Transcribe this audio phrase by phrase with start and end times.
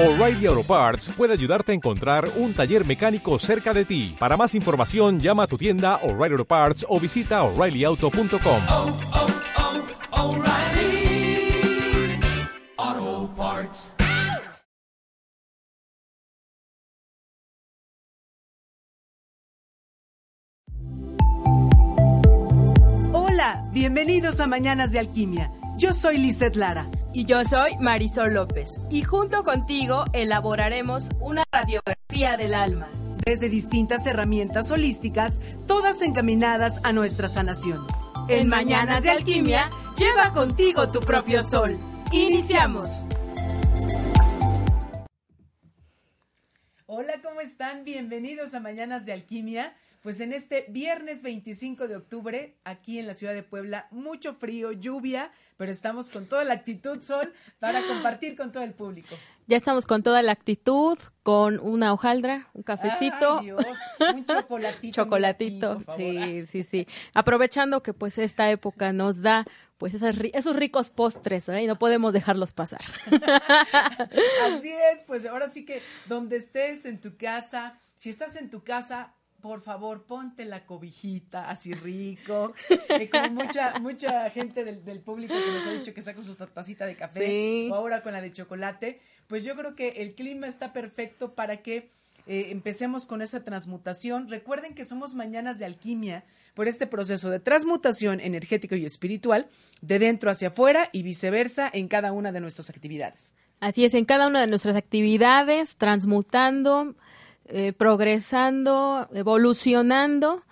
[0.00, 4.14] O'Reilly Auto Parts puede ayudarte a encontrar un taller mecánico cerca de ti.
[4.16, 8.62] Para más información, llama a tu tienda O'Reilly Auto Parts o visita oreillyauto.com.
[8.68, 8.96] oh,
[10.12, 11.50] oh, O'Reilly
[12.76, 13.92] Auto Parts.
[23.12, 25.50] Hola, bienvenidos a Mañanas de Alquimia.
[25.76, 26.88] Yo soy Lisette Lara.
[27.12, 28.80] Y yo soy Marisol López.
[28.90, 32.90] Y junto contigo elaboraremos una radiografía del alma.
[33.24, 37.86] Desde distintas herramientas holísticas, todas encaminadas a nuestra sanación.
[38.28, 41.78] En Mañanas de Alquimia, lleva contigo tu propio sol.
[42.12, 43.06] Iniciamos.
[46.86, 47.84] Hola, ¿cómo están?
[47.84, 49.74] Bienvenidos a Mañanas de Alquimia.
[50.08, 54.72] Pues en este viernes 25 de octubre, aquí en la ciudad de Puebla, mucho frío,
[54.72, 59.14] lluvia, pero estamos con toda la actitud, Sol, para compartir con todo el público.
[59.48, 63.40] Ya estamos con toda la actitud, con una hojaldra, un cafecito.
[63.40, 63.66] Ay, Dios,
[64.14, 64.94] un chocolatito.
[64.94, 66.88] Chocolatito, aquí, sí, sí, sí.
[67.12, 69.44] Aprovechando que pues esta época nos da
[69.76, 71.60] pues esas esos ricos postres, ¿verdad?
[71.60, 72.80] Y no podemos dejarlos pasar.
[74.46, 78.64] Así es, pues ahora sí que donde estés en tu casa, si estás en tu
[78.64, 82.52] casa, por favor, ponte la cobijita así rico.
[82.88, 86.34] Eh, como mucha, mucha gente del, del público que nos ha dicho que saca su
[86.34, 87.68] tacita de café Sí.
[87.70, 91.58] o ahora con la de chocolate, pues yo creo que el clima está perfecto para
[91.58, 91.90] que
[92.26, 94.28] eh, empecemos con esa transmutación.
[94.28, 99.46] Recuerden que somos mañanas de alquimia por este proceso de transmutación energético y espiritual
[99.80, 103.32] de dentro hacia afuera y viceversa en cada una de nuestras actividades.
[103.60, 106.94] Así es, en cada una de nuestras actividades, transmutando,
[107.48, 110.42] eh, progresando, evolucionando,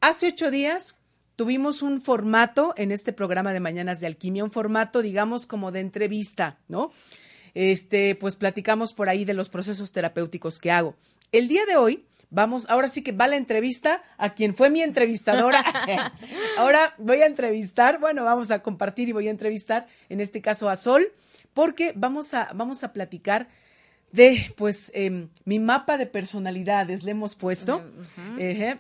[0.02, 0.96] Hace ocho días
[1.36, 5.80] tuvimos un formato en este programa de Mañanas de Alquimia, un formato, digamos, como de
[5.80, 6.92] entrevista, ¿no?
[7.54, 10.96] Este, pues platicamos por ahí de los procesos terapéuticos que hago.
[11.32, 14.82] El día de hoy vamos, ahora sí que va la entrevista a quien fue mi
[14.82, 15.64] entrevistadora.
[16.58, 20.70] ahora voy a entrevistar, bueno, vamos a compartir y voy a entrevistar, en este caso
[20.70, 21.12] a Sol,
[21.54, 23.50] porque vamos a, vamos a platicar
[24.12, 27.84] de pues em, mi mapa de personalidades le hemos puesto.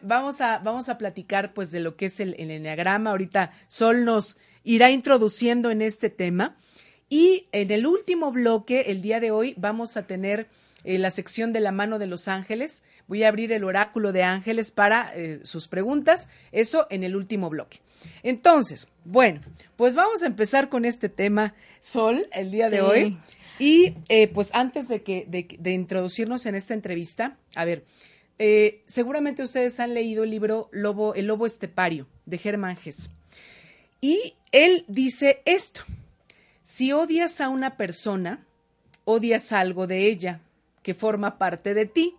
[0.01, 3.11] Vamos a vamos a platicar pues de lo que es el, el enneagrama.
[3.11, 6.57] Ahorita Sol nos irá introduciendo en este tema.
[7.11, 10.47] Y en el último bloque, el día de hoy, vamos a tener
[10.85, 12.83] eh, la sección de la mano de los ángeles.
[13.09, 16.29] Voy a abrir el oráculo de ángeles para eh, sus preguntas.
[16.53, 17.81] Eso en el último bloque.
[18.23, 19.41] Entonces, bueno,
[19.75, 22.81] pues vamos a empezar con este tema, Sol, el día de Sí.
[22.81, 23.17] hoy.
[23.59, 27.83] Y eh, pues antes de que de, de introducirnos en esta entrevista, a ver,
[28.39, 33.11] eh, seguramente ustedes han leído el libro Lobo, El Lobo Estepario de Germán Gess.
[34.00, 35.81] Y él dice esto:
[36.71, 38.45] si odias a una persona,
[39.03, 40.39] odias algo de ella
[40.83, 42.15] que forma parte de ti.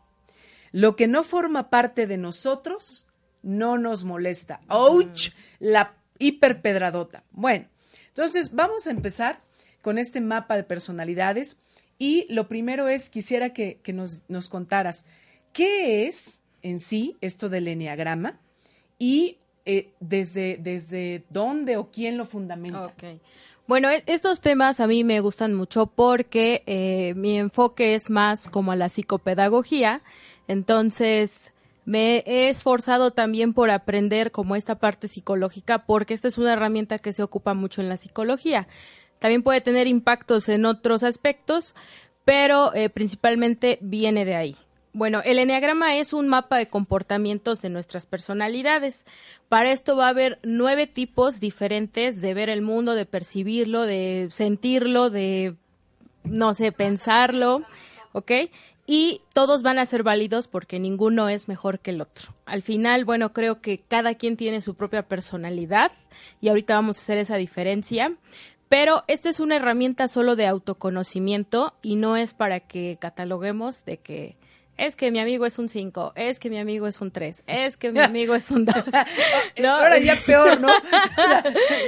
[0.72, 3.06] Lo que no forma parte de nosotros
[3.42, 4.60] no nos molesta.
[4.68, 5.30] ¡Ouch!
[5.58, 7.24] La hiperpedradota.
[7.30, 7.66] Bueno,
[8.08, 9.40] entonces vamos a empezar
[9.80, 11.56] con este mapa de personalidades.
[11.98, 15.06] Y lo primero es, quisiera que, nos, nos contaras,
[15.55, 18.38] ¿qué es en sí esto del enneagrama?
[18.98, 22.84] Y eh, desde, desde dónde o quién lo fundamenta.
[22.84, 23.05] Ok.
[23.72, 28.50] Bueno, e- estos temas a mí me gustan mucho porque eh, mi enfoque es más
[28.50, 30.02] como a la psicopedagogía,
[30.46, 31.52] entonces
[31.86, 36.98] me he esforzado también por aprender como esta parte psicológica porque esta es una herramienta
[36.98, 38.69] que se ocupa mucho en la psicología.
[39.20, 41.74] También puede tener impactos en otros aspectos,
[42.26, 44.56] pero eh, principalmente viene de ahí.
[44.94, 49.06] Bueno, el enneagrama es un mapa de comportamientos de nuestras personalidades.
[49.49, 54.29] Para esto va a haber nueve tipos diferentes de ver el mundo, de percibirlo, de
[54.31, 55.55] sentirlo, de,
[56.25, 57.62] no sé, pensarlo.
[58.12, 58.33] ¿ok?
[58.87, 62.35] Y todos van a ser válidos porque ninguno es mejor que el otro.
[62.47, 65.93] Al final, bueno, creo que cada quien tiene su propia personalidad
[66.41, 68.15] y ahorita vamos a hacer esa diferencia.
[68.69, 73.99] Pero esta es una herramienta solo de autoconocimiento y no es para que cataloguemos de
[73.99, 74.37] que
[74.87, 77.76] es que mi amigo es un 5, es que mi amigo es un 3, es
[77.76, 78.75] que mi amigo es un 2.
[79.67, 80.69] Ahora ya peor, ¿no?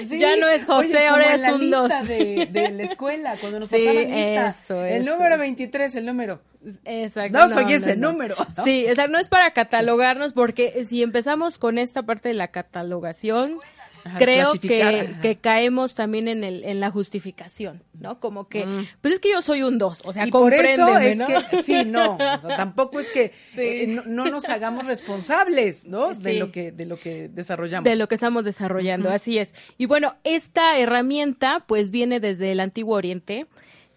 [0.06, 0.18] Sí.
[0.18, 2.08] Ya no es José, Oye, ahora es la un lista 2.
[2.08, 4.48] De, de la escuela, cuando nos Sí, pasaban lista.
[4.48, 5.10] eso, El eso.
[5.12, 6.40] número 23, el número.
[6.84, 7.36] Exacto.
[7.38, 8.64] No, soy ese número, ¿no?
[8.64, 12.48] Sí, o sea, no es para catalogarnos porque si empezamos con esta parte de la
[12.48, 13.58] catalogación,
[14.04, 18.20] Ajá, creo que, que caemos también en, el, en la justificación, ¿no?
[18.20, 18.66] Como que,
[19.00, 20.28] pues es que yo soy un 2, o sea, Mm.
[20.28, 21.26] y por eso es ¿no?
[21.26, 23.60] que, sí, no, o sea, tampoco es que Sí.
[23.62, 26.14] eh, no, no nos hagamos responsables, ¿no?
[26.14, 26.38] De Sí.
[26.38, 27.84] lo que, de lo que desarrollamos.
[27.84, 29.54] De lo que estamos desarrollando, así es.
[29.78, 33.46] Y bueno, esta herramienta pues viene desde el Antiguo Oriente,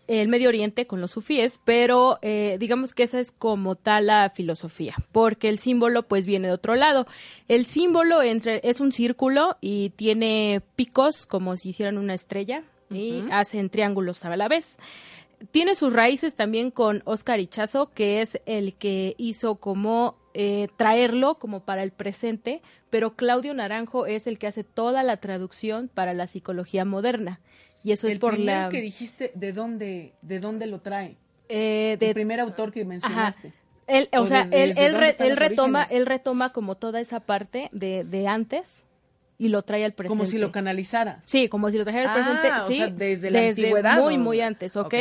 [0.07, 4.30] el Medio Oriente con los sufíes, pero eh, digamos que esa es como tal la
[4.30, 7.07] filosofía, porque el símbolo pues viene de otro lado.
[7.48, 13.24] El símbolo entre, es un círculo y tiene picos como si hicieran una estrella y
[13.31, 14.77] hacen triángulos a la vez.
[15.51, 21.36] Tiene sus raíces también con Oscar Ichazo, que es el que hizo como eh, traerlo
[21.36, 26.13] como para el presente, pero Claudio Naranjo es el que hace toda la traducción para
[26.13, 27.39] la psicología moderna.
[27.87, 28.69] Y eso el es por primero la...
[28.69, 31.15] que dijiste, ¿de dónde, de dónde lo trae?
[31.47, 32.89] eh, el primer autor que Ajá.
[32.89, 33.53] mencionaste.
[33.87, 35.91] Él, o ¿O sea, de- él, re- retoma, orígenes?
[36.01, 38.83] él retoma como toda esa parte de, de antes
[39.37, 40.09] y lo trae al presente.
[40.09, 41.21] Como si lo canalizara.
[41.25, 42.51] Sí, como si lo trajera al Ah, presente.
[42.63, 44.19] o sí, sea, desde la antigüedad, Muy, ¿o?
[44.19, 44.93] muy antes, ¿ok?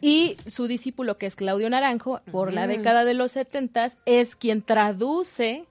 [0.00, 2.70] Y su discípulo, que es Claudio Naranjo, por la Ujú.
[2.70, 5.66] década de los setentas, es quien traduce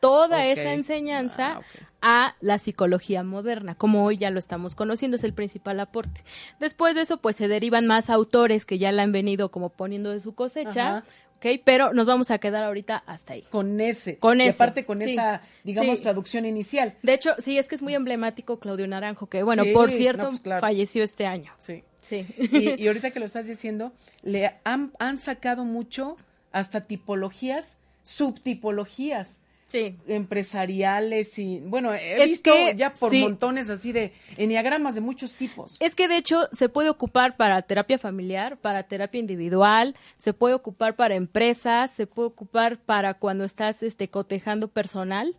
[0.00, 1.62] toda esa enseñanza Ah.
[2.00, 6.22] A la psicología moderna, como hoy ya lo estamos conociendo, es el principal aporte.
[6.60, 10.10] Después de eso, pues se derivan más autores que ya la han venido como poniendo
[10.10, 11.04] de su cosecha, Ajá.
[11.38, 11.60] ¿ok?
[11.64, 13.42] Pero nos vamos a quedar ahorita hasta ahí.
[13.50, 14.18] Con ese.
[14.18, 15.12] Con y ese, aparte con sí.
[15.12, 16.02] esa, digamos, Sí.
[16.02, 16.94] traducción inicial.
[17.02, 19.96] De hecho, sí, es que es muy emblemático Claudio Naranjo, que bueno, Sí, por no,
[19.96, 20.60] cierto, pues, claro.
[20.60, 21.52] falleció este año.
[21.58, 21.82] Sí.
[22.00, 22.26] Sí.
[22.38, 23.92] Y, y ahorita que lo estás diciendo,
[24.22, 26.16] le han, han sacado mucho
[26.52, 29.96] hasta tipologías, subtipologías Sí.
[30.06, 33.22] empresariales y bueno, he Es visto que, ya por sí.
[33.22, 35.76] montones así de enneagramas de muchos tipos.
[35.80, 40.54] Es que de hecho se puede ocupar para terapia familiar, para terapia individual, se puede
[40.54, 45.36] ocupar para empresas, se puede ocupar para cuando estás este cotejando personal.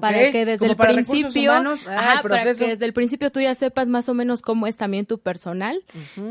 [0.00, 2.64] Para que desde el para principio, humanos, ah, ajá, el para proceso.
[2.64, 5.84] que desde el principio tú ya sepas más o menos cómo es también tu personal.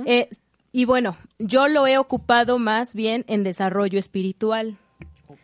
[0.05, 0.29] Eh,
[0.71, 4.77] y bueno, yo lo he ocupado más bien en desarrollo espiritual.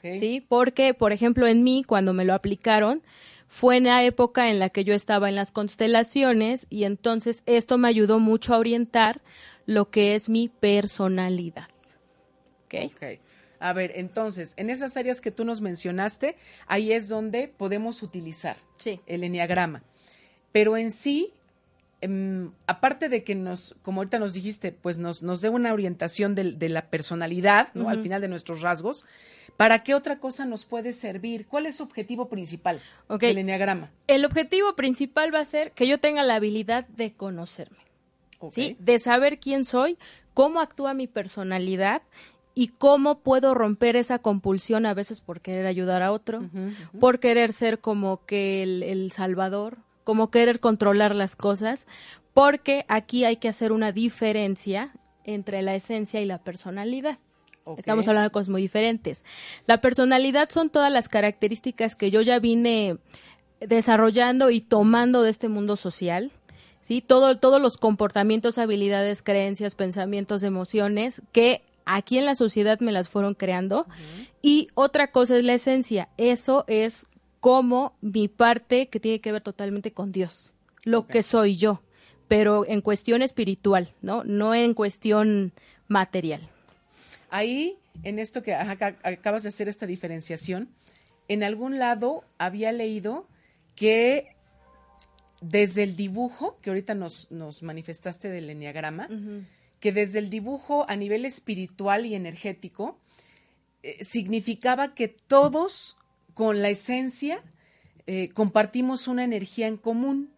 [0.02, 0.46] ¿Sí?
[0.48, 3.04] Porque, por ejemplo, en mí, cuando me lo aplicaron,
[3.48, 7.78] fue en la época en la que yo estaba en las constelaciones y entonces esto
[7.78, 9.22] me ayudó mucho a orientar
[9.66, 11.68] lo que es mi personalidad.
[12.66, 12.92] ¿Ok?
[12.94, 13.04] Ok.
[13.60, 16.36] A ver, entonces, en esas áreas que tú nos mencionaste,
[16.68, 19.00] ahí es donde podemos utilizar Sí.
[19.08, 19.82] el enneagrama.
[20.52, 21.34] Pero en sí,
[22.02, 26.36] em, aparte de que nos, como ahorita nos dijiste, pues nos, nos dé una orientación
[26.36, 27.90] de, la personalidad, ¿no?
[27.90, 29.06] Al final de nuestros rasgos,
[29.58, 31.48] ¿para qué otra cosa nos puede servir?
[31.48, 33.22] ¿Cuál es su objetivo principal Ok.
[33.22, 33.92] del enneagrama?
[34.08, 37.78] El objetivo principal va a ser que yo tenga la habilidad de conocerme.
[38.52, 38.78] ¿sí?
[38.80, 39.98] De saber quién soy,
[40.34, 42.04] cómo actúa mi personalidad
[42.54, 46.50] y cómo puedo romper esa compulsión a veces por querer ayudar a otro,
[47.00, 49.78] por querer ser como que el, el salvador,
[50.08, 51.86] como querer controlar las cosas,
[52.34, 54.94] porque aquí hay que hacer una diferencia
[55.26, 57.20] entre la esencia y la personalidad.
[57.76, 59.26] Estamos hablando de cosas muy diferentes.
[59.66, 63.00] La personalidad son todas las características que yo ya vine
[63.60, 66.32] desarrollando y tomando de este mundo social.
[66.86, 67.02] ¿sí?
[67.02, 73.10] Todo, todos los comportamientos, habilidades, creencias, pensamientos, emociones que aquí en la sociedad me las
[73.10, 73.88] fueron creando.
[74.42, 76.08] Y otra cosa es la esencia.
[76.16, 77.08] Eso es
[77.48, 80.52] como mi parte que tiene que ver totalmente con Dios,
[80.84, 81.82] lo que soy yo,
[82.28, 84.26] pero en cuestión espiritual, ¿no?
[84.26, 85.54] No en cuestión
[85.88, 86.42] material.
[87.30, 90.68] Ahí, en esto que acabas de hacer esta diferenciación,
[91.30, 93.30] en algún lado había leído
[93.76, 94.36] que
[95.40, 99.08] desde el dibujo, que ahorita nos, nos manifestaste del enneagrama,
[99.80, 103.00] que desde el dibujo a nivel espiritual y energético,
[103.84, 105.97] eh, significaba que todos
[106.38, 107.42] con la esencia
[108.06, 110.30] eh, compartimos una energía en común,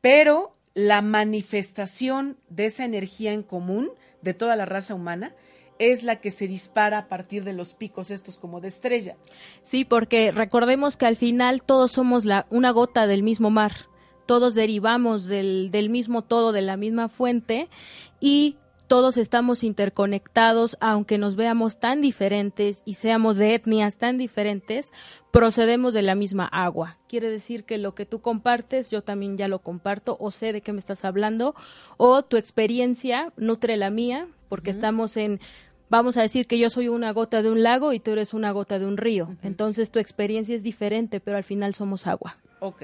[0.00, 5.32] pero la manifestación de esa energía en común de toda la raza humana
[5.78, 9.16] es la que se dispara a partir de los picos estos como de estrella.
[9.62, 13.72] Sí, porque recordemos que al final todos somos la, una gota del mismo mar,
[14.26, 17.68] todos derivamos del, del mismo todo, de la misma fuente,
[18.18, 18.56] y
[18.86, 24.92] todos estamos interconectados, aunque nos veamos tan diferentes y seamos de etnias tan diferentes,
[25.32, 26.98] procedemos de la misma agua.
[27.08, 30.60] Quiere decir que lo que tú compartes, yo también ya lo comparto, o sé de
[30.60, 31.54] qué me estás hablando,
[31.96, 35.40] o tu experiencia nutre la mía, porque estamos en
[35.88, 38.50] vamos a decir que yo soy una gota de un lago y tú eres una
[38.50, 39.36] gota de un río.
[39.42, 42.38] Entonces tu experiencia es diferente, pero al final somos agua.
[42.60, 42.82] Ok.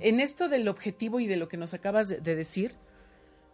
[0.00, 2.74] En esto del objetivo y de lo que nos acabas de, de decir,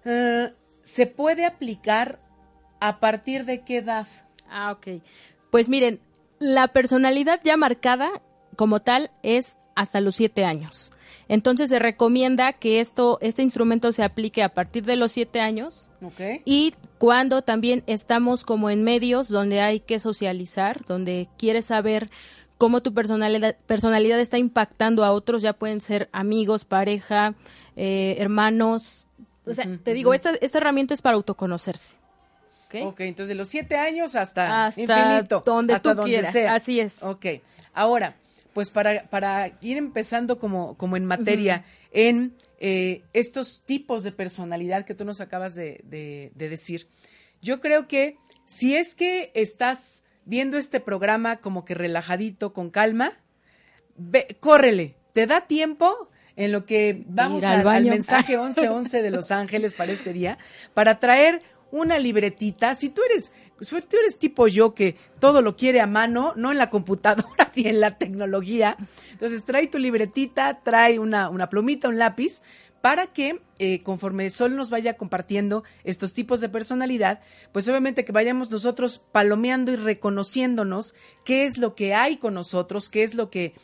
[0.05, 2.21] eh, ¿se puede aplicar
[2.81, 4.07] a partir de qué edad?
[4.51, 5.03] Ah, ok.
[5.51, 6.01] Pues miren,
[6.39, 8.11] la personalidad ya marcada
[8.57, 10.93] como tal es hasta los siete años.
[11.29, 15.89] Entonces se recomienda que esto, este instrumento se aplique a partir de los siete años
[16.03, 16.43] Ok.
[16.45, 22.11] y cuando también estamos como en medios donde hay que socializar, donde quieres saber
[22.59, 27.35] cómo tu personalidad, personalidad está impactando a otros, ya pueden ser amigos, pareja,
[27.77, 29.07] eh, hermanos.
[29.47, 31.95] O sea, te digo, esta, esta herramienta es para autoconocerse.
[32.69, 32.87] ¿ok?
[32.87, 35.43] Ok, entonces de los siete años hasta, Hasta infinito.
[35.45, 36.55] donde hasta tú donde quieras, sea.
[36.55, 37.03] así es.
[37.03, 37.27] Ok,
[37.75, 38.15] ahora,
[38.55, 44.85] pues para, para ir empezando como, como en materia, en eh, estos tipos de personalidad
[44.85, 46.87] que tú nos acabas de, de- de decir,
[47.41, 53.13] yo creo que si es que estás viendo este programa como que relajadito, con calma,
[53.97, 59.11] ve, córrele, te da tiempo en lo que vamos al al, al mensaje 1111 de
[59.11, 60.39] Los Ángeles para este día,
[60.75, 62.75] para traer una libretita.
[62.75, 66.53] Si tú eres, si tú eres tipo yo que todo lo quiere a mano, no
[66.53, 68.77] en la computadora ni en la tecnología,
[69.11, 72.43] entonces trae tu libretita, trae una, una plumita, un lápiz,
[72.83, 77.21] para que eh, conforme Sol nos vaya compartiendo estos tipos de personalidad,
[77.53, 82.91] pues obviamente que vayamos nosotros palomeando y reconociéndonos qué es lo que hay con nosotros,
[82.91, 83.55] qué es lo que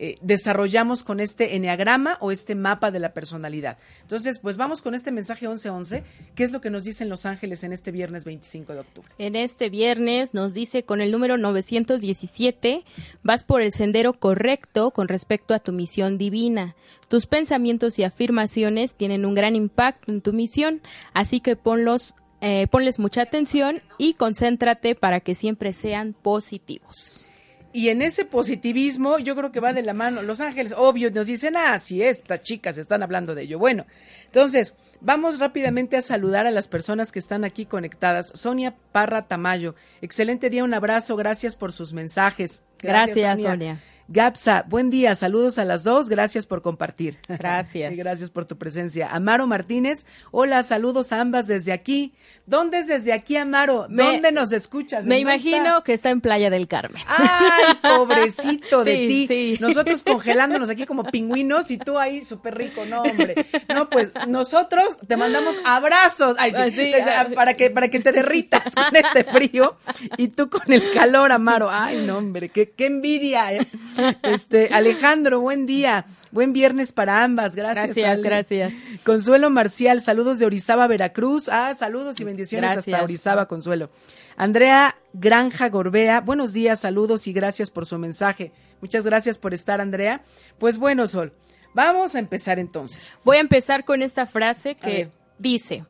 [0.00, 3.78] eh, desarrollamos con este enneagrama o este mapa de la personalidad.
[4.02, 6.04] Entonces, pues vamos con este mensaje 1111,
[6.36, 9.10] qué es lo que nos dicen los ángeles en este viernes 25 de octubre.
[9.18, 12.84] En este viernes nos dice con el número 917,
[13.24, 16.76] vas por el sendero correcto con respecto a tu misión divina.
[17.08, 20.80] Tus pensamientos y afirmaciones tienen un gran impacto en tu misión,
[21.12, 27.27] así que ponlos, eh, ponles mucha atención y concéntrate para que siempre sean positivos.
[27.72, 30.22] Y en ese positivismo, yo creo que va de la mano.
[30.22, 33.58] Los ángeles, obvio, nos dicen, ah, sí, estas chicas están hablando de ello.
[33.58, 33.84] Bueno,
[34.24, 38.32] entonces, vamos rápidamente a saludar a las personas que están aquí conectadas.
[38.34, 42.64] Sonia Parra Tamayo, excelente día, un abrazo, gracias por sus mensajes.
[42.78, 43.82] Gracias, Sonia.
[44.10, 47.18] Gapsa, buen día, saludos a las dos, gracias por compartir.
[47.28, 47.92] Gracias.
[47.92, 49.08] Y gracias por tu presencia.
[49.12, 52.14] Amaro Martínez, hola, saludos a ambas desde aquí.
[52.46, 53.86] ¿Dónde es desde aquí, Amaro?
[53.90, 55.04] Me- ¿Dónde nos escuchas?
[55.04, 57.02] Me imagino que está en Playa del Carmen.
[57.06, 59.26] Ay, pobrecito de Sí, ti.
[59.28, 59.58] sí.
[59.60, 63.46] Nosotros congelándonos aquí como pingüinos y tú ahí súper rico, no, hombre.
[63.68, 66.36] No, pues nosotros te mandamos abrazos.
[66.38, 67.34] Ay, sí, Ay, sea, ay.
[67.34, 69.76] para que para que te derritas con este frío
[70.16, 71.68] y tú con el calor, Amaro.
[71.70, 73.52] Ay, no, hombre, qué, qué envidia.
[73.52, 73.66] eh.
[74.22, 76.06] Este, Alejandro, buen día.
[76.30, 77.56] Buen viernes para ambas.
[77.56, 77.86] Gracias.
[77.86, 78.22] Gracias, Ale.
[78.22, 78.72] gracias.
[79.04, 81.48] Consuelo Marcial, saludos de Orizaba, Veracruz.
[81.48, 82.94] Ah, saludos y bendiciones Gracias.
[82.94, 83.90] hasta Orizaba, Consuelo.
[84.36, 88.52] Andrea Granja Gorbea, buenos días, saludos y gracias por su mensaje.
[88.80, 90.22] Muchas gracias por estar, Andrea.
[90.58, 91.32] Pues bueno, Sol,
[91.74, 93.12] vamos a empezar entonces.
[93.24, 95.84] Voy a empezar con esta frase que dice,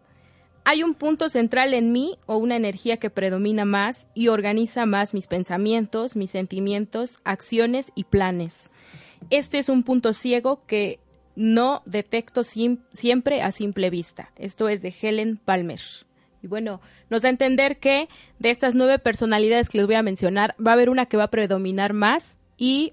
[0.69, 5.15] hay un punto central en mí o una energía que predomina más y organiza más
[5.15, 8.71] mis pensamientos, mis sentimientos, acciones y planes.
[9.31, 11.01] Este es un punto ciego que
[11.37, 14.31] no detecto siempre a simple vista.
[14.37, 15.81] Esto es de Helen Palmer.
[16.43, 20.03] Y bueno, nos da a entender que de estas nueve personalidades que les voy a
[20.03, 22.93] mencionar, va a haber una que va a predominar más y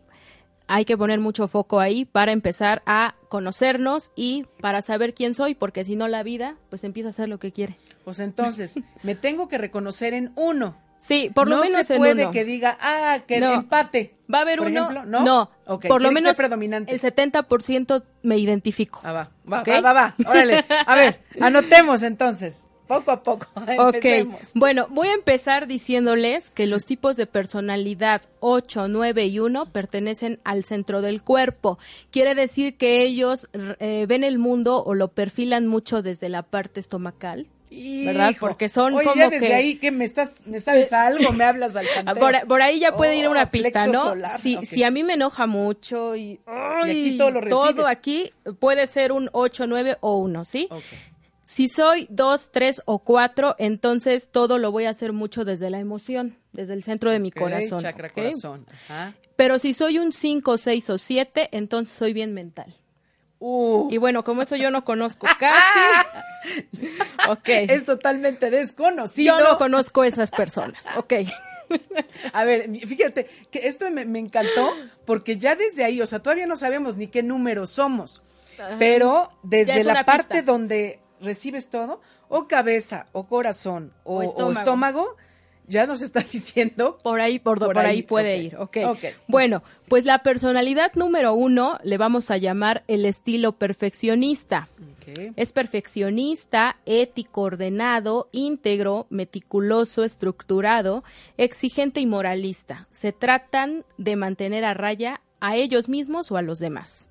[0.68, 5.56] hay que poner mucho foco ahí para empezar a conocernos y para saber quién soy,
[5.56, 7.78] porque si no la vida, pues empieza a hacer lo que quiere.
[8.06, 10.78] Pues entonces, me tengo que reconocer en uno.
[11.00, 12.32] Sí, por lo no menos se en puede uno.
[12.32, 13.54] que diga, ah, que No.
[13.56, 14.16] empate.
[14.34, 14.90] Va a haber Por uno.
[14.90, 15.52] ejemplo, ¿no?
[15.68, 16.94] Ok, por lo menos predominante.
[16.94, 19.02] el 70% me identifico.
[19.04, 20.16] Ah, va, va, va, va, va.
[20.26, 20.64] Órale.
[20.88, 22.70] A ver, anotemos entonces.
[22.88, 23.48] Poco a poco.
[23.80, 24.52] Ok, Empecemos.
[24.54, 30.40] bueno, voy a empezar diciéndoles que los tipos de personalidad 8, 9 y 1 pertenecen
[30.44, 31.80] al centro del cuerpo.
[32.12, 33.50] Quiere decir que ellos
[33.80, 37.48] eh, ven el mundo o lo perfilan mucho desde la parte estomacal.
[37.72, 38.30] ¿verdad?
[38.30, 38.46] Hijo.
[38.48, 41.44] Porque son Oye, como ya desde que- ahí que me estás, me sabes algo, me
[41.44, 41.86] hablas al.
[42.18, 44.02] Por, por ahí ya puede ir Oh, una pista, ¿no?
[44.04, 44.64] solar, Si, ok.
[44.64, 47.86] si a mí me enoja mucho y, ay, aquí todo lo recibes.
[47.88, 50.68] aquí puede ser un 8, 9 o 1, ¿sí?
[50.70, 50.84] Ok.
[51.48, 55.80] Si soy 2, 3 o 4, entonces todo lo voy a hacer mucho desde la
[55.80, 57.80] emoción, desde el centro de mi Ok, corazón.
[57.80, 58.14] Chakra ¿ok?
[58.16, 58.66] corazón.
[58.90, 59.14] Ajá.
[59.36, 62.74] Pero si soy un 5, 6 o 7, entonces soy bien mental.
[63.38, 65.80] Uh, Y bueno, como eso yo no conozco casi.
[67.30, 67.48] ok.
[67.48, 69.38] es totalmente desconocido.
[69.38, 70.84] Yo no conozco esas personas.
[70.98, 71.14] Ok.
[72.34, 74.72] A ver, fíjate que esto me, me encantó
[75.04, 78.22] porque ya desde ahí, o sea, todavía no sabemos ni qué número somos,
[78.78, 84.52] pero desde es la parte donde recibes todo, o cabeza, o corazón, o, O o
[84.52, 85.16] estómago.
[85.68, 86.98] ya nos está diciendo.
[87.04, 88.78] Por ahí, por, Por por ahí, ahí, puede ir, ok.
[88.88, 89.04] Ok.
[89.28, 94.70] Bueno, pues la personalidad número uno le vamos a llamar el estilo perfeccionista.
[95.36, 101.04] Es perfeccionista, ético, ordenado, íntegro, meticuloso, estructurado,
[101.38, 102.88] exigente y moralista.
[102.90, 107.08] Se tratan de mantener a raya a ellos mismos o a los demás.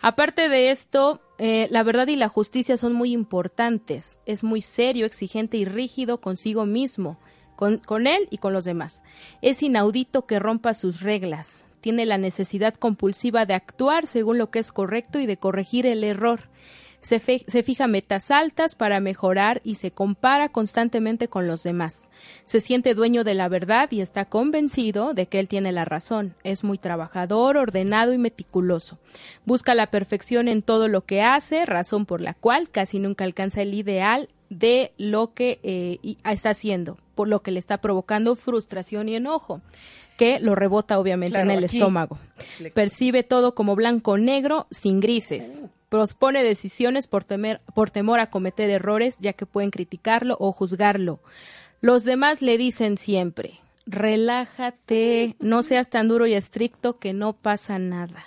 [0.00, 4.18] Aparte de esto, eh, la verdad y la justicia son muy importantes.
[4.26, 7.18] Es muy serio, exigente y rígido consigo mismo,
[7.56, 9.02] con, con él y con los demás.
[9.42, 11.66] Es inaudito que rompa sus reglas.
[11.80, 16.04] Tiene la necesidad compulsiva de actuar según lo que es correcto y de corregir el
[16.04, 16.48] error.
[17.00, 22.10] Se, fe- se fija metas altas para mejorar y se compara constantemente con los demás.
[22.44, 26.34] Se siente dueño de la verdad y está convencido de que él tiene la razón.
[26.42, 28.98] Es muy trabajador, ordenado y meticuloso.
[29.46, 33.62] Busca la perfección en todo lo que hace, razón por la cual casi nunca alcanza
[33.62, 38.34] el ideal de lo que eh, y- está haciendo, por lo que le está provocando
[38.34, 39.60] frustración y enojo,
[40.16, 42.18] que lo rebota obviamente Claro, en el estómago.
[42.74, 45.62] Percibe todo como blanco negro, sin grises.
[45.88, 51.20] Prospone decisiones por, temer, por temor a cometer errores, ya que pueden criticarlo o juzgarlo.
[51.80, 57.78] Los demás le dicen siempre, relájate, no seas tan duro y estricto que no pasa
[57.78, 58.24] nada.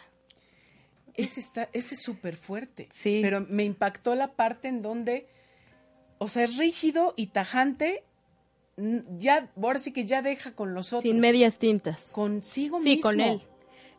[1.16, 2.88] Ese está, ese es súper fuerte.
[2.92, 3.20] Sí.
[3.22, 5.28] Pero me impactó la parte en donde,
[6.18, 8.04] o sea, es rígido y tajante.
[9.20, 11.04] Ya, ahora sí que ya deja con los otros.
[11.04, 12.06] Sin medias tintas.
[12.12, 13.02] Consigo Sí, mismo.
[13.04, 13.42] con él.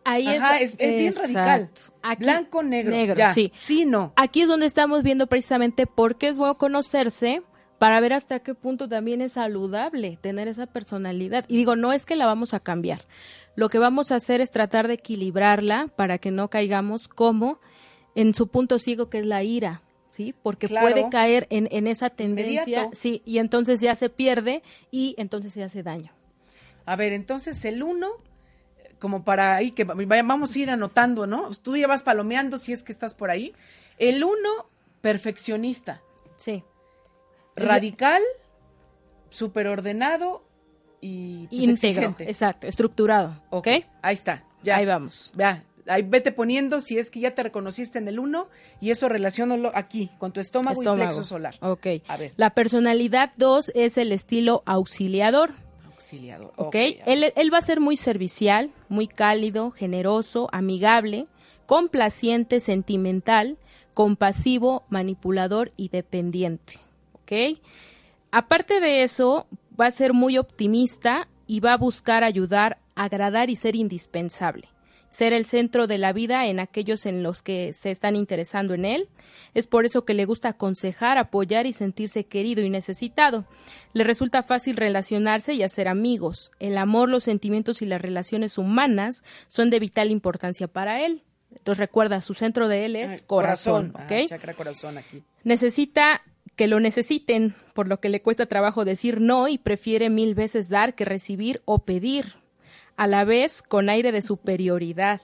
[0.04, 1.70] Ahí Ajá, es, es, es bien radical.
[2.02, 2.90] Aquí- Blanco, negro.
[2.92, 3.32] Negro, ya.
[3.32, 3.52] sí.
[3.56, 4.12] Sí, no.
[4.16, 7.42] Aquí es donde estamos viendo precisamente por qué es bueno conocerse
[7.78, 11.44] para ver hasta qué punto también es saludable tener esa personalidad.
[11.48, 13.04] Y digo, no es que la vamos a cambiar.
[13.56, 17.60] Lo que vamos a hacer es tratar de equilibrarla para que no caigamos como
[18.14, 20.34] en su punto ciego que es la ira, ¿sí?
[20.42, 20.88] Porque Claro.
[20.88, 22.90] puede caer en, en esa tendencia, Inmediato.
[22.94, 26.12] sí, y entonces ya se pierde y entonces se hace daño.
[26.86, 28.08] A ver, entonces el uno,
[29.02, 31.50] como para ahí que vamos a ir anotando, ¿no?
[31.60, 33.52] Tú ya vas palomeando si es que estás por ahí.
[33.98, 36.00] El uno, perfeccionista,
[36.36, 36.62] Sí.
[37.56, 38.22] radical,
[39.28, 40.44] súper ordenado
[41.00, 42.30] y pues, exigente.
[42.30, 43.66] exacto, estructurado, ¿ok?
[44.02, 44.76] Ahí está, ya.
[44.76, 45.32] Ahí vamos.
[45.34, 48.48] Ya, ahí vete poniendo si es que ya te reconociste en el uno
[48.80, 51.02] y eso relacionalo aquí, con tu estómago, y Estómago.
[51.10, 51.56] plexo solar.
[51.60, 51.86] Ok.
[52.06, 52.32] A ver.
[52.36, 55.54] La personalidad 2 es el estilo auxiliador.
[56.02, 56.52] Auxiliador.
[56.56, 56.74] ¿ok?
[56.74, 57.02] a ver.
[57.06, 61.26] él, él va a ser muy servicial, muy cálido, generoso, amigable,
[61.66, 63.56] complaciente, sentimental,
[63.94, 66.74] compasivo, manipulador y dependiente.
[67.14, 67.58] ¿Ok?
[68.30, 69.46] Aparte de eso,
[69.78, 74.68] va a ser muy optimista y va a buscar ayudar, agradar y ser indispensable.
[75.12, 78.86] Ser el centro de la vida en aquellos en los que se están interesando en
[78.86, 79.08] él.
[79.52, 83.44] Es por eso que le gusta aconsejar, apoyar y sentirse querido y necesitado.
[83.92, 86.50] Le resulta fácil relacionarse y hacer amigos.
[86.60, 91.22] El amor, los sentimientos y las relaciones humanas son de vital importancia para él.
[91.50, 95.22] Entonces recuerda, su centro de él es Ay, corazón, Ah, chakra corazón aquí.
[95.44, 96.22] necesita
[96.56, 100.70] que lo necesiten, por lo que le cuesta trabajo decir no y prefiere mil veces
[100.70, 102.36] dar que recibir o pedir,
[102.96, 105.20] a la vez con aire de superioridad.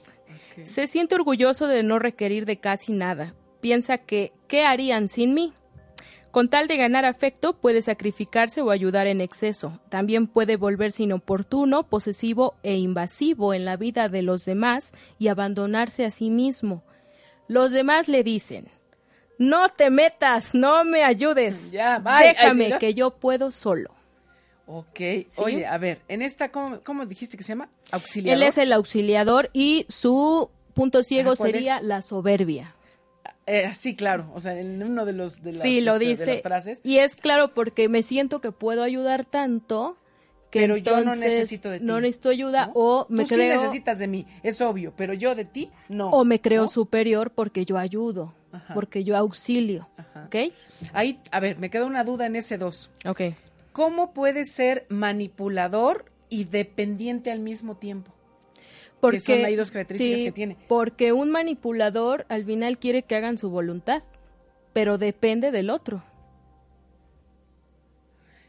[0.62, 3.34] Se siente orgulloso de no requerir de casi nada.
[3.60, 5.52] Piensa que ¿qué harían sin mí?
[6.30, 9.80] Con tal de ganar afecto puede sacrificarse o ayudar en exceso.
[9.88, 16.04] También puede volverse inoportuno, posesivo e invasivo en la vida de los demás y abandonarse
[16.04, 16.84] a sí mismo.
[17.48, 18.68] Los demás le dicen,
[19.38, 21.72] no te metas, no me ayudes.
[21.72, 22.28] Ya, bye.
[22.28, 23.97] Déjame que yo puedo solo.
[24.70, 25.00] Ok.
[25.38, 27.70] Oye, a ver, en esta, ¿cómo, cómo dijiste que se llama?
[27.86, 28.42] Él Auxiliador.
[28.44, 32.74] es el auxiliador y su punto ciego Ah, ¿cuál sería la soberbia.
[33.46, 34.30] Eh, sí, claro.
[34.34, 36.26] O sea, en uno de los de las, sí, lo este, de dice.
[36.26, 36.80] las frases.
[36.84, 39.96] Y es claro porque me siento que puedo ayudar tanto
[40.50, 41.84] que Pero yo no necesito de ti.
[41.86, 42.72] No necesito ayuda ¿no?
[42.74, 46.10] o me Tú creo sí necesitas de mí, es obvio, pero yo de ti no.
[46.10, 46.68] o me creo ¿no?
[46.68, 48.74] superior porque yo ayudo, Ajá.
[48.74, 49.88] porque yo auxilio.
[49.96, 50.24] Ajá.
[50.26, 50.52] ¿Ok?
[50.92, 52.90] Ahí, a ver, me queda una duda en ese dos.
[53.06, 53.22] Ok.
[53.78, 58.12] ¿Cómo puede ser manipulador y dependiente al mismo tiempo?
[58.98, 60.56] Porque, son ahí dos características sí, que tiene.
[60.66, 64.02] Porque un manipulador al final quiere que hagan su voluntad,
[64.72, 66.02] pero depende del otro.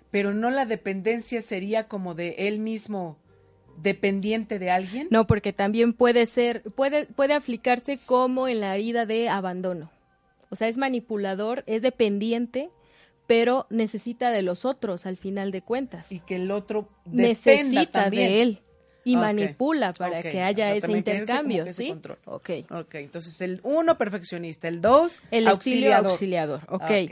[0.09, 3.19] Pero no la dependencia sería como de él mismo
[3.77, 5.09] dependiente de alguien.
[5.11, 9.91] No, porque también puede ser, puede, puede aplicarse como en la herida de abandono.
[10.49, 12.71] O sea, es manipulador, es dependiente,
[13.29, 16.11] pero necesita de los otros al final de cuentas.
[16.11, 18.27] Y que el otro necesita también.
[18.27, 18.59] de él
[19.03, 21.89] y manipula para que O haya sea, ese ese intercambio, ese ¿sí?
[21.89, 22.17] control.
[22.25, 22.49] Ok.
[22.71, 26.09] Ok, entonces el uno perfeccionista, el dos El auxiliador.
[26.09, 26.81] auxiliador, ok.
[26.81, 27.11] Ok.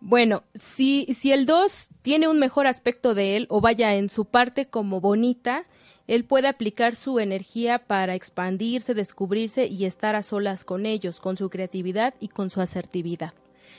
[0.00, 4.26] Bueno, si, si el 2 tiene un mejor aspecto de él o vaya en su
[4.26, 5.64] parte como bonita,
[6.06, 11.36] él puede aplicar su energía para expandirse, descubrirse y estar a solas con ellos, con
[11.36, 13.32] su creatividad y con su asertividad.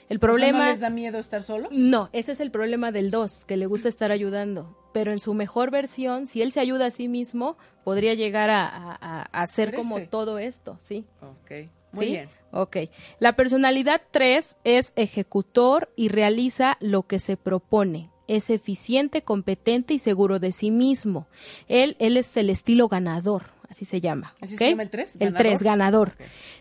[0.09, 0.65] El O sea, problema...
[0.65, 1.69] ¿No les da miedo estar solos?
[1.71, 4.75] No, ese es el problema del 2, que le gusta estar ayudando.
[4.91, 8.65] Pero en su mejor versión, si él se ayuda a sí mismo, podría llegar a,
[8.67, 11.05] a- a- a hacer como todo esto, ¿sí?
[11.21, 12.11] Ok, muy ¿Sí?
[12.11, 12.29] bien.
[12.51, 12.77] Ok.
[13.19, 18.09] La personalidad 3 es ejecutor y realiza lo que se propone.
[18.27, 21.27] Es eficiente, competente y seguro de sí mismo.
[21.67, 24.33] Él, él es el estilo ganador, así se llama.
[24.41, 25.13] ¿Así se llama el tres?
[25.15, 25.37] El ¿Ganador?
[25.37, 26.13] 3, ganador.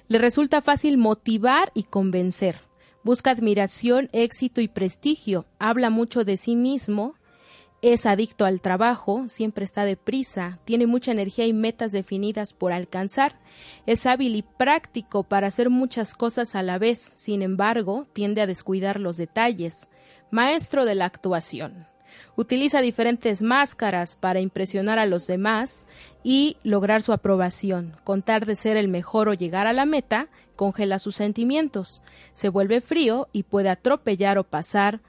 [0.08, 2.61] Le resulta fácil motivar y convencer.
[3.09, 5.47] Busca admiración, éxito y prestigio.
[5.59, 7.14] Habla mucho de sí mismo.
[7.81, 13.40] Es adicto al trabajo, siempre está deprisa, tiene mucha energía y metas definidas por alcanzar.
[13.87, 18.47] Es hábil y práctico para hacer muchas cosas a la vez, sin embargo, tiende a
[18.47, 19.88] descuidar los detalles.
[20.31, 21.87] Maestro de la actuación.
[22.37, 25.87] Utiliza diferentes máscaras para impresionar a los demás
[26.23, 27.97] y lograr su aprobación.
[28.05, 32.03] Contar de ser el mejor o llegar a la meta congela sus sentimientos.
[32.35, 35.01] Se vuelve frío y puede atropellar o pasar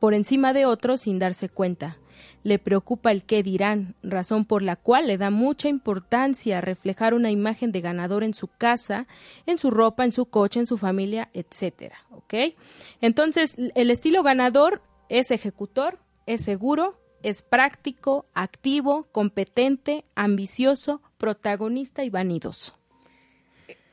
[0.00, 1.98] por encima de otros sin darse cuenta.
[2.42, 7.30] Le preocupa el qué dirán, razón por la cual le da mucha importancia reflejar una
[7.30, 9.06] imagen de ganador en su casa,
[9.44, 12.54] en su ropa, en su coche, en su familia, etcétera, ¿ok?
[13.02, 22.10] Entonces, el estilo ganador es ejecutor, es seguro, es práctico, activo, competente, ambicioso, protagonista y
[22.10, 22.74] vanidoso.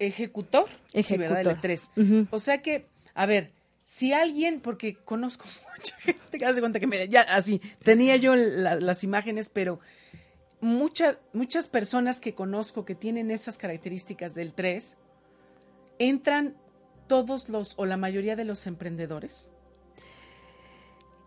[0.07, 0.65] Ejecutor.
[0.91, 1.57] Sí, Ejecutor.
[1.61, 1.91] tres.
[1.95, 2.27] Ujú.
[2.31, 3.51] O sea que, a ver,
[3.83, 5.45] si alguien, porque conozco
[5.77, 9.79] mucha gente que hace cuenta que, mira, ya así, tenía yo la- las imágenes, pero
[10.61, 14.97] mucha- muchas personas que conozco que tienen esas características del 3,
[15.99, 16.55] entran
[17.07, 19.51] todos los, o la mayoría de los emprendedores.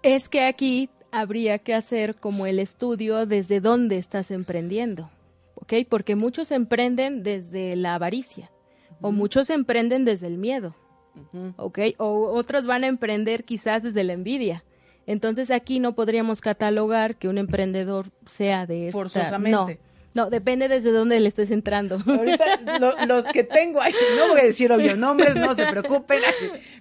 [0.02, 5.10] Es que aquí habría que hacer como el estudio desde dónde estás emprendiendo,
[5.54, 5.74] ¿ok?
[5.88, 8.50] Porque muchos emprenden desde la avaricia
[9.00, 10.74] o muchos emprenden desde el miedo.
[11.56, 11.78] ¿ok?
[11.98, 14.64] O otros van a emprender quizás desde la envidia.
[15.06, 18.98] Entonces aquí no podríamos catalogar que un emprendedor sea de esta...
[18.98, 19.78] Forzosamente.
[20.14, 21.98] No, no, depende desde dónde le estés entrando.
[22.06, 26.20] Ahorita lo- los que tengo, ay, no voy a decir obvio nombres, no se preocupen,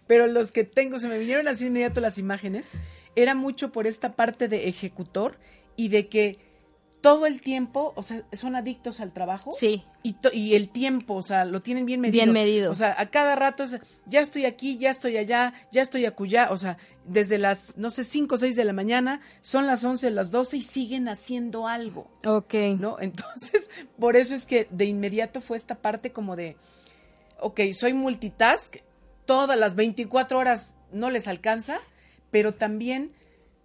[0.07, 2.69] pero los que tengo, se me vinieron así inmediato las imágenes,
[3.15, 5.37] era mucho por esta parte de ejecutor
[5.75, 6.39] y de que
[7.05, 9.51] todo el tiempo, o sea, son adictos al trabajo.
[9.51, 9.83] Sí.
[10.01, 12.23] Y, el tiempo, o sea, lo tienen bien medido.
[12.23, 12.71] Bien medido.
[12.71, 16.49] O sea, a cada rato es, ya estoy aquí, ya estoy allá, ya estoy acullá.
[16.49, 20.09] O sea, desde las, no sé, 5 o 6 de la mañana, son las 11,
[20.09, 22.09] las 12 y siguen haciendo algo.
[22.25, 22.55] ok.
[22.79, 22.97] ¿no?
[22.99, 26.57] Entonces, por eso es que de inmediato fue esta parte como de,
[27.39, 28.77] ok, soy multitask,
[29.25, 31.81] todas las 24 horas no les alcanza,
[32.31, 33.11] pero también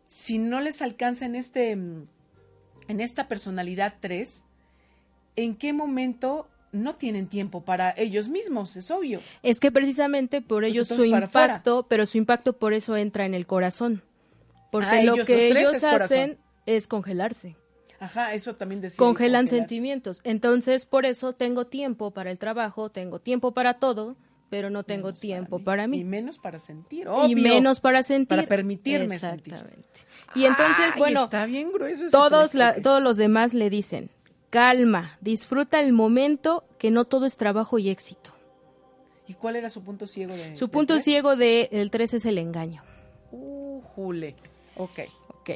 [0.05, 2.07] si no les alcanza en este mm,
[2.91, 4.47] en esta personalidad 3,
[5.37, 8.77] ¿en qué momento no tienen tiempo para ellos mismos?
[8.77, 9.21] Es obvio.
[9.43, 13.47] Es que precisamente por ellos su impacto, pero su impacto por eso entra en el
[13.47, 14.03] corazón.
[14.71, 16.03] Porque Ah, lo ellos, que ellos es corazón.
[16.05, 17.57] hacen es congelarse.
[17.99, 18.97] Ajá, eso también decía.
[18.99, 20.21] Congelan sentimientos.
[20.25, 24.17] Entonces, por eso tengo tiempo para el trabajo, tengo tiempo para todo,
[24.51, 25.65] pero no tengo Menos tiempo mí.
[25.65, 26.01] para mí.
[26.01, 27.37] Y menos para sentir, Y obvio.
[27.37, 28.37] menos para sentir.
[28.37, 29.55] Para permitirme sentir.
[29.55, 29.89] Exactamente.
[30.35, 34.11] Y entonces, Ay, bueno, está bien grueso todos, la- todos los demás le dicen,
[34.51, 38.33] calma, disfruta el momento, que no todo es trabajo y éxito.
[39.29, 41.05] ¿Y cuál era su punto ciego de Su punto tres?
[41.05, 42.83] ciego del 3 es el engaño.
[43.31, 44.35] Uh, jule.
[44.77, 45.01] Ok.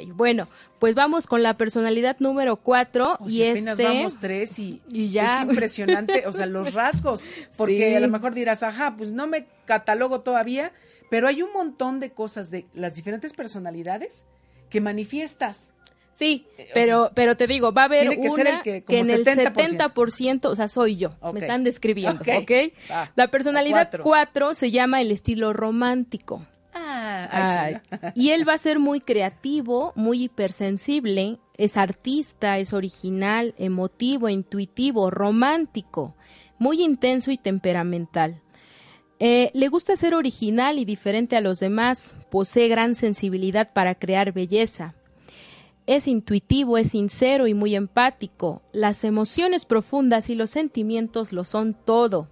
[0.03, 3.93] Ok, bueno, pues vamos con la personalidad número 4 Oye, y apenas este...
[3.93, 5.37] vamos tres y, y ya.
[5.37, 7.23] es impresionante, o sea, los rasgos,
[7.57, 7.95] porque Sí.
[7.95, 10.73] a lo mejor dirás, ajá, pues no me catalogo todavía,
[11.11, 14.25] pero hay un montón de cosas de las diferentes personalidades
[14.71, 15.73] que manifiestas.
[16.17, 19.25] Sí, Eh, pero, pero te digo, va a haber que una el que en el
[19.25, 19.93] 70%.
[19.95, 22.29] 70%, o sea, soy yo, me están describiendo, Ok.
[22.43, 22.51] ¿ok?
[22.91, 24.05] Va, La personalidad la cuatro.
[24.05, 26.47] 4 se llama el estilo romántico.
[26.75, 27.81] Ah,
[28.15, 35.11] y él va a ser muy creativo, muy hipersensible, es artista, es original, emotivo, intuitivo,
[35.11, 36.15] romántico,
[36.59, 38.43] muy intenso y temperamental.
[39.21, 44.33] Eh, le gusta ser original y diferente a los demás, posee gran sensibilidad para crear
[44.33, 44.95] belleza.
[45.87, 48.63] es intuitivo, es sincero y muy empático.
[48.73, 52.29] Las emociones profundas y los sentimientos lo son todo.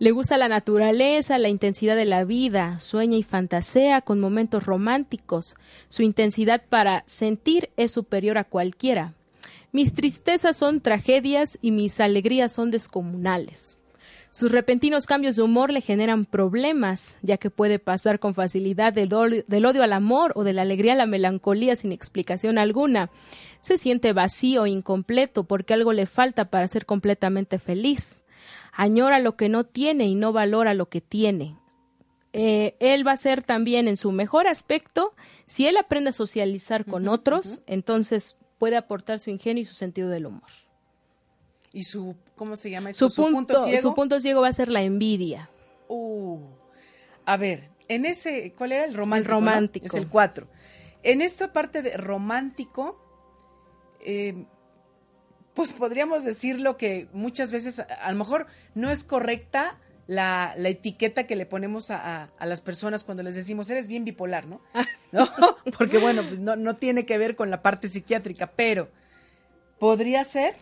[0.00, 5.56] Le gusta la naturaleza, la intensidad de la vida, sueña y fantasea con momentos románticos.
[5.90, 9.12] Su intensidad para sentir es superior a cualquiera.
[9.72, 13.76] Mis tristezas son tragedias y mis alegrías son descomunales.
[14.30, 19.12] Sus repentinos cambios de humor le generan problemas, ya que puede pasar con facilidad del
[19.12, 23.10] odio, al amor o de la alegría a la melancolía sin explicación alguna.
[23.60, 28.24] Se siente vacío, incompleto, porque algo le falta para ser completamente feliz.
[28.80, 31.58] Añora lo que no tiene y no valora lo que tiene.
[32.32, 35.12] Eh, él va a ser también en su mejor aspecto,
[35.46, 37.62] si él aprende a socializar con uh -huh, otros, uh -huh.
[37.66, 40.48] entonces puede aportar su ingenio y su sentido del humor.
[41.74, 43.10] ¿Y su, cómo se llama esto?
[43.10, 43.82] Su, ¿Su punto, punto, ciego?
[43.82, 45.50] Su punto ciego va a ser la envidia.
[45.88, 46.38] Uh,
[47.26, 49.26] a ver, en ese, ¿cuál era el romántico?
[49.26, 49.84] El romántico.
[49.84, 49.88] ¿no?
[49.88, 50.48] Es el 4.
[51.02, 52.98] En esta parte de romántico,
[54.00, 54.46] eh,
[55.54, 60.68] pues podríamos decirlo que muchas veces a, a lo mejor no es correcta la, la,
[60.70, 64.46] etiqueta que le ponemos a, a, a, las personas cuando les decimos, eres bien bipolar,
[64.46, 64.60] ¿no?
[65.12, 65.28] ¿No?
[65.78, 68.88] Porque bueno, pues no, no tiene que ver con la parte psiquiátrica, pero
[69.78, 70.56] podría ser,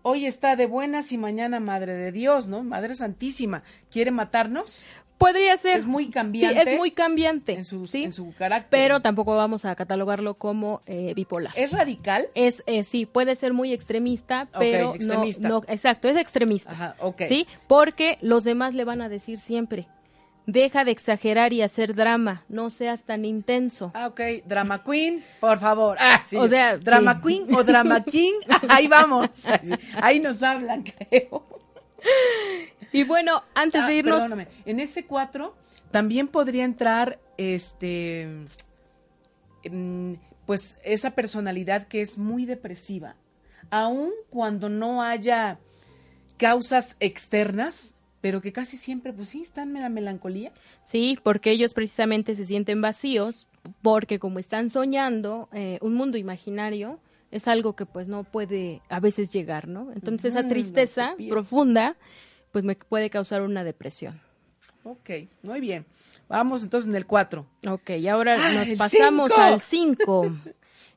[0.00, 2.62] hoy está de buenas y mañana Madre de Dios, ¿no?
[2.62, 4.84] Madre Santísima, ¿quiere matarnos?
[5.18, 5.78] Podría ser.
[5.78, 6.64] Es muy cambiante.
[6.64, 7.54] Sí, es muy cambiante.
[7.54, 8.04] En su, ¿sí?
[8.04, 8.68] en su carácter.
[8.70, 11.52] Pero tampoco vamos a catalogarlo como eh, bipolar.
[11.56, 12.28] ¿Es radical?
[12.34, 15.48] Es, eh, sí, puede ser muy extremista, pero okay, extremista.
[15.48, 16.70] No, no, exacto, es extremista.
[16.70, 17.28] Ajá, okay.
[17.28, 19.88] Sí, porque los demás le van a decir siempre,
[20.46, 23.90] deja de exagerar y hacer drama, no seas tan intenso.
[23.94, 25.96] Ah, ok, drama queen, por favor.
[26.00, 26.36] Ah, sí.
[26.36, 27.20] O sea, drama sí.
[27.26, 28.34] queen o drama king,
[28.68, 29.46] ahí vamos.
[30.02, 31.44] Ahí nos hablan, creo.
[32.92, 34.20] Y bueno, antes ah, de irnos.
[34.20, 34.48] Perdóname.
[34.64, 35.54] En ese 4
[35.90, 38.28] también podría entrar este.
[40.46, 43.16] Pues esa personalidad que es muy depresiva.
[43.70, 45.58] Aun cuando no haya
[46.36, 50.52] causas externas, pero que casi siempre, pues sí, están en la melancolía.
[50.84, 53.48] Sí, porque ellos precisamente se sienten vacíos,
[53.82, 59.00] porque como están soñando eh, un mundo imaginario, es algo que pues no puede a
[59.00, 59.92] veces llegar, ¿no?
[59.92, 61.96] Entonces mm, esa tristeza no profunda
[62.56, 64.18] pues me puede causar una depresión.
[64.82, 65.10] Ok,
[65.42, 65.84] muy bien.
[66.26, 67.46] Vamos entonces en el 4.
[67.68, 69.42] Ok, y ahora ah, nos pasamos cinco.
[69.42, 70.32] al 5.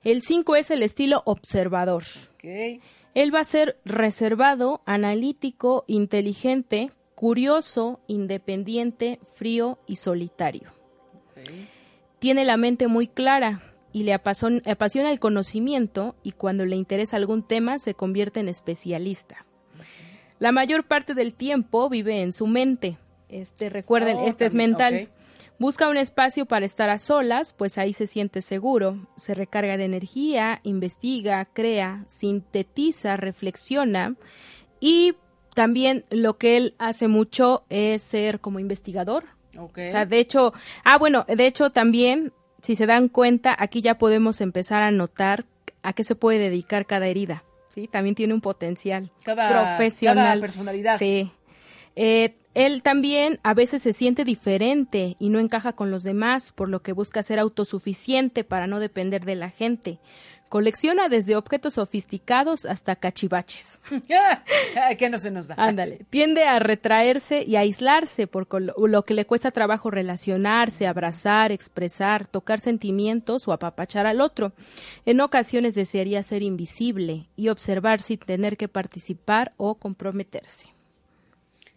[0.05, 2.03] El 5 es el estilo observador.
[2.35, 2.79] Okay.
[3.13, 10.71] Él va a ser reservado, analítico, inteligente, curioso, independiente, frío y solitario.
[11.31, 11.67] Okay.
[12.19, 17.17] Tiene la mente muy clara, y le apasiona, apasiona, el conocimiento y cuando le interesa
[17.17, 19.45] algún tema se convierte en especialista.
[20.39, 22.97] La mayor parte del tiempo vive en su mente.
[23.29, 24.93] Este, recuerden, oh, este también, es mental.
[24.93, 25.09] Okay.
[25.59, 29.83] Busca un espacio para estar a solas, pues ahí se siente seguro, se recarga de
[29.83, 34.15] energía, investiga, crea, sintetiza, reflexiona
[34.79, 35.15] y
[35.53, 39.25] también lo que él hace mucho es ser como investigador.
[39.57, 39.89] Okay.
[39.89, 40.53] O sea, de hecho,
[40.85, 45.45] ah, bueno, de hecho también si se dan cuenta, aquí ya podemos empezar a notar
[45.83, 47.43] a qué se puede dedicar cada herida.
[47.73, 47.87] ¿Sí?
[47.87, 50.25] También tiene un potencial cada, profesional.
[50.25, 50.97] Cada personalidad.
[50.97, 51.31] Sí.
[51.95, 56.69] Eh, él también a veces se siente diferente y no encaja con los demás, por
[56.69, 59.99] lo que busca ser autosuficiente para no depender de la gente.
[60.49, 63.79] Colecciona desde objetos sofisticados hasta cachivaches.
[64.97, 65.55] ¿Qué no se nos da?
[65.59, 66.05] Ándale.
[66.09, 72.25] Tiende a retraerse y a aislarse por lo que le cuesta trabajo relacionarse, abrazar, expresar,
[72.25, 74.51] tocar sentimientos o apapachar al otro.
[75.05, 80.69] En ocasiones desearía ser invisible y observar sin tener que participar o comprometerse.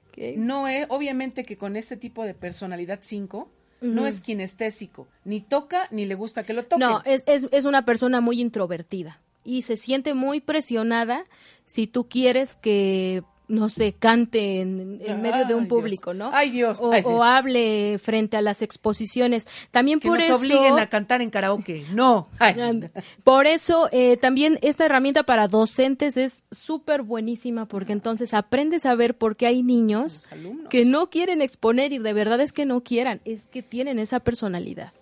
[0.09, 0.37] Okay.
[0.39, 3.51] No es, obviamente que con este tipo de personalidad 5,
[3.83, 6.81] no es kinestésico, ni toca ni le gusta que lo toque.
[6.81, 11.25] No, es, es, es, una persona muy introvertida y se siente muy presionada
[11.65, 16.19] si tú quieres que, no sé, cante en, en medio de un público, Dios.
[16.19, 16.31] ¿no?
[16.33, 16.81] Ay, Dios.
[16.81, 19.47] O, Ay, o, hable frente a las exposiciones.
[19.71, 20.37] También que por nos eso...
[20.37, 21.85] obliguen a cantar en karaoke.
[21.93, 22.29] No.
[22.39, 22.91] Ay.
[23.25, 28.95] Por eso eh, también esta herramienta para docentes es súper buenísima porque entonces aprendes a
[28.95, 30.25] ver por qué hay niños
[30.71, 34.21] que no quieren exponer y de verdad es que no quieran, es que tienen esa
[34.21, 34.95] personalidad.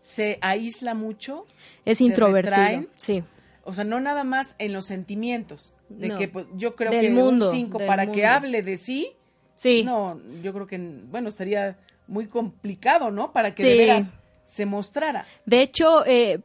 [0.00, 1.46] Se aísla mucho.
[1.84, 2.56] Es introvertido.
[2.56, 3.22] Retraen, sí.
[3.66, 5.74] O sea, no nada más en los sentimientos.
[5.88, 8.16] De no, que pues, yo creo que mundo, un 5 para mundo.
[8.16, 9.12] que hable de sí.
[9.56, 9.82] Sí.
[9.82, 13.32] No, yo creo que, bueno, estaría muy complicado, ¿no?
[13.32, 13.68] Para que sí.
[13.68, 15.24] de veras se mostrara.
[15.44, 16.40] De hecho, eh,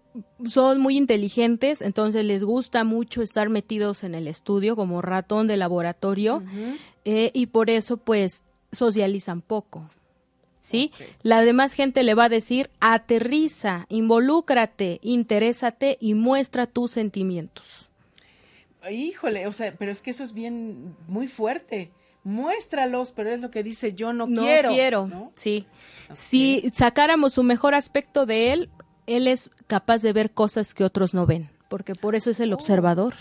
[0.47, 5.57] son muy inteligentes, entonces les gusta mucho estar metidos en el estudio como ratón de
[5.57, 6.77] laboratorio uh -huh.
[7.05, 9.89] eh, y por eso pues socializan poco.
[10.71, 10.91] ¿Sí?
[11.21, 17.89] La demás gente le va a decir, aterriza, involúcrate, interésate y muestra tus sentimientos.
[18.89, 21.91] Híjole, o sea, pero es que eso es bien, muy fuerte.
[22.23, 24.69] Muéstralos, pero es lo que dice yo no, No quiero.
[24.69, 25.31] quiero, ¿no?
[25.35, 25.65] sí.
[26.13, 28.69] Si sacáramos su mejor aspecto de él,
[29.07, 32.53] él es capaz de ver cosas que otros no ven, porque por eso es el
[32.53, 33.15] observador.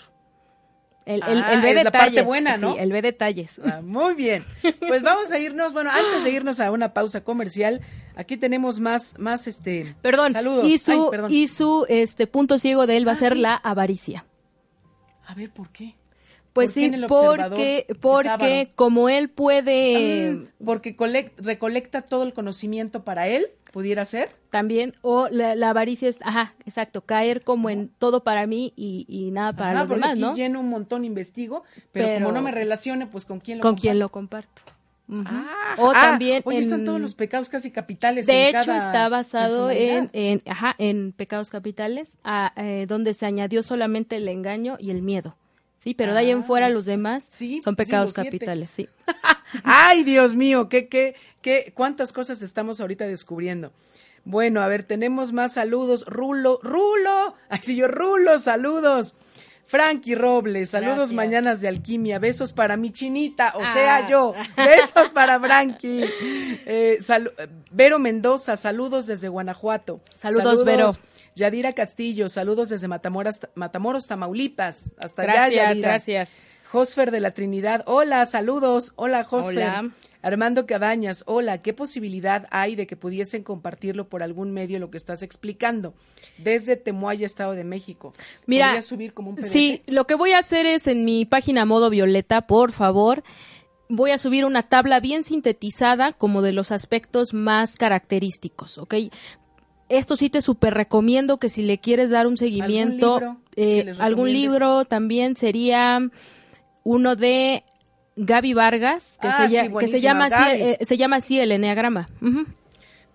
[1.07, 1.31] Él- Oh.
[1.45, 1.93] Ah, ve es la detalles.
[1.93, 2.75] parte buena, ¿no?
[2.75, 3.61] Sí, él ve detalles.
[3.65, 4.45] Ah, muy bien.
[4.87, 7.81] Pues vamos a irnos, bueno, antes de irnos a una pausa comercial,
[8.17, 9.95] aquí tenemos más, más este.
[10.03, 10.65] Perdón, Saludos.
[10.67, 11.33] y su, Ay, perdón.
[11.35, 13.39] y su este punto ciego de él va Ah, a ser sí.
[13.41, 14.25] la avaricia.
[15.27, 15.95] A ver, ¿por qué?
[16.53, 22.25] Pues ¿Por qué sí, el porque, porque como él puede Ah, porque colec- recolecta todo
[22.25, 24.31] el conocimiento para él, pudiera ser.
[24.51, 29.07] también, o la, la avaricia es, ajá, exacto, caer como en todo para mí y,
[29.09, 30.35] y nada para Ajá, los demás, aquí ¿no?
[30.35, 33.75] lleno un montón, investigo, pero, Pero- como no me relacione, pues con quién lo Con
[33.77, 33.99] comparto?
[33.99, 34.63] lo comparto.
[35.13, 38.27] Ah, o ah, también Oye, están todos los pecados casi capitales.
[38.27, 40.09] De en hecho, cada está basado en,
[40.47, 45.35] ajá, en pecados capitales, a, eh, donde se añadió solamente el engaño y el miedo.
[45.81, 48.87] Sí, pero de ahí en fuera los demás sí, son sí, pecados capitales, sí.
[49.65, 53.73] Ay, Dios mío, qué, qué, qué, cuántas cosas estamos ahorita descubriendo.
[54.25, 56.05] Bueno, a ver, tenemos más saludos.
[56.05, 59.17] Rulo, Rulo, así yo, Rulo, saludos.
[59.71, 61.13] Frankie Robles, saludos Gracias.
[61.17, 63.73] mañanas de alquimia, besos para mi chinita, o Ah.
[63.73, 66.05] sea yo, besos para Frankie.
[66.67, 66.99] Eh,
[67.71, 70.01] Vero Mendoza, saludos desde Guanajuato.
[70.17, 70.91] Saludos, Vero.
[71.37, 74.93] Yadira Castillo, saludos desde Matamoras, Matamoros, Tamaulipas.
[74.99, 75.89] Hasta allá, Gracias, Yadira.
[75.91, 76.31] gracias.
[76.71, 78.93] Josfer de la Trinidad, hola, saludos.
[78.95, 79.59] Hola, Josfer.
[79.59, 79.91] Hola.
[80.23, 84.99] Armando Cabañas, hola, ¿qué posibilidad hay de que pudiesen compartirlo por algún medio lo que
[84.99, 85.95] estás explicando?
[86.39, 88.13] Desde Temuaya, Estado de México.
[88.47, 89.47] Mira, ¿Podrías subir como un PDF?
[89.47, 93.25] Sí, lo que voy a hacer es en mi página modo violeta, por favor,
[93.89, 98.95] voy a subir una tabla bien sintetizada como de los aspectos más característicos, ¿ok?
[99.89, 104.33] Esto sí te súper recomiendo que si le quieres dar un seguimiento, libro eh, algún
[104.33, 105.99] libro también sería
[106.85, 107.65] uno de
[108.17, 111.53] Gaby Vargas, que, Ah, se, sí, que se llama así, eh, se llama así el
[111.53, 112.09] enneagrama.
[112.21, 112.47] Ujú.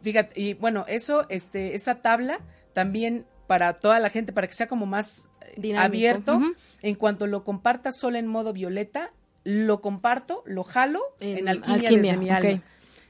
[0.01, 2.39] Fíjate, y bueno, eso, este, esa tabla
[2.73, 5.86] también para toda la gente, para que sea como más eh, Dinámico.
[5.86, 6.41] abierto,
[6.82, 9.12] en cuanto lo compartas solo en modo violeta,
[9.43, 12.62] lo comparto, lo jalo en, En alquimia, Alquimia, desde mi alma.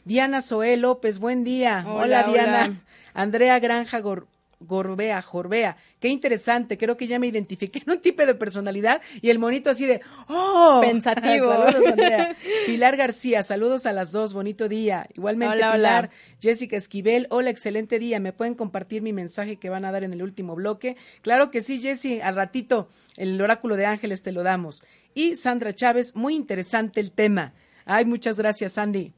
[0.04, 1.84] Diana Zoé López, buen día.
[1.88, 2.66] Hola, Hola, Diana.
[2.66, 2.74] hola.
[3.14, 4.28] Andrea Granja Gor-
[4.60, 5.78] Gorbea, Jorbea.
[6.00, 9.70] Qué interesante, creo que ya me identifiqué en un tipo de personalidad y el monito
[9.70, 10.80] así de, ¡oh!
[10.82, 11.52] Pensativo.
[11.54, 12.36] saludos, Andrea.
[12.66, 15.08] Pilar García, saludos a las dos, bonito día.
[15.16, 16.06] Igualmente, Hola, Pilar.
[16.06, 16.14] hola.
[16.42, 18.20] Jessica Esquivel, hola, excelente día.
[18.20, 20.96] ¿Me pueden compartir mi mensaje que van a dar en el último bloque?
[21.22, 24.84] Claro que sí, Jessy, al ratito el oráculo de ángeles te lo damos.
[25.14, 27.54] Y Sandra Chávez, muy interesante el tema.
[27.86, 29.14] Ay, muchas gracias, Sandy.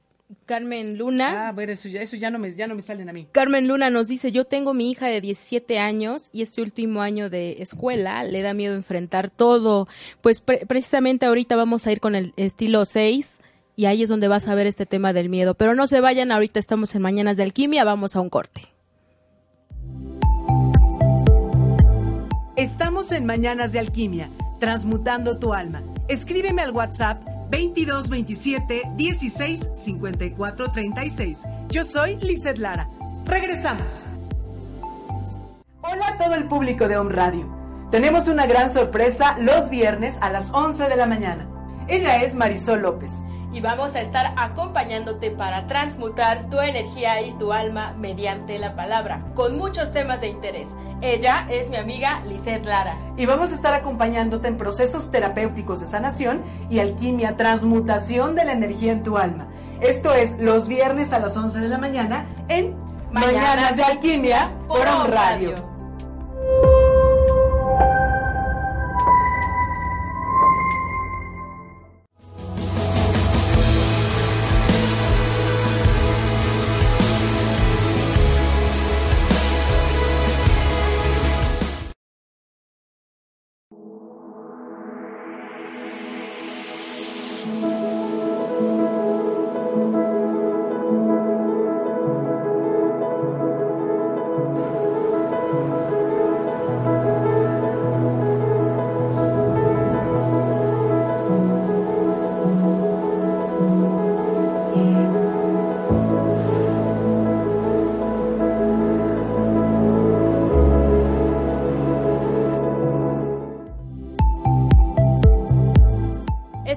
[0.45, 1.47] Carmen Luna.
[1.47, 3.27] Ah, bueno, eso ya, eso ya no me, ya no me salen a mí.
[3.31, 7.29] Carmen Luna nos dice, yo tengo mi hija de 17 años y este último año
[7.29, 9.87] de escuela le da miedo enfrentar todo.
[10.21, 13.39] Pues pre- precisamente ahorita vamos a ir con el estilo 6
[13.77, 15.53] y ahí es donde vas a ver este tema del miedo.
[15.55, 18.61] Pero no se vayan, ahorita estamos en Mañanas de Alquimia, vamos a un corte.
[22.55, 25.83] Estamos en Mañanas de Alquimia, transmutando tu alma.
[26.07, 31.45] Escríbeme al WhatsApp 2227 16 54 36.
[31.69, 32.89] Yo soy Lizeth Lara.
[33.25, 34.05] Regresamos.
[35.81, 37.45] Hola a todo el público de Home Radio.
[37.91, 41.47] Tenemos una gran sorpresa los viernes a las 11 de la mañana.
[41.87, 43.11] Ella es Marisol López.
[43.53, 49.23] Y vamos a estar acompañándote para transmutar tu energía y tu alma mediante la palabra,
[49.35, 50.67] con muchos temas de interés.
[51.01, 52.97] Ella es mi amiga Lisette Lara.
[53.17, 58.53] Y vamos a estar acompañándote en procesos terapéuticos de sanación y alquimia, transmutación de la
[58.53, 59.47] energía en tu alma.
[59.79, 62.75] Esto es los viernes a las 11 de la mañana en
[63.11, 65.55] Mañanas, de Alquimia por On Radio.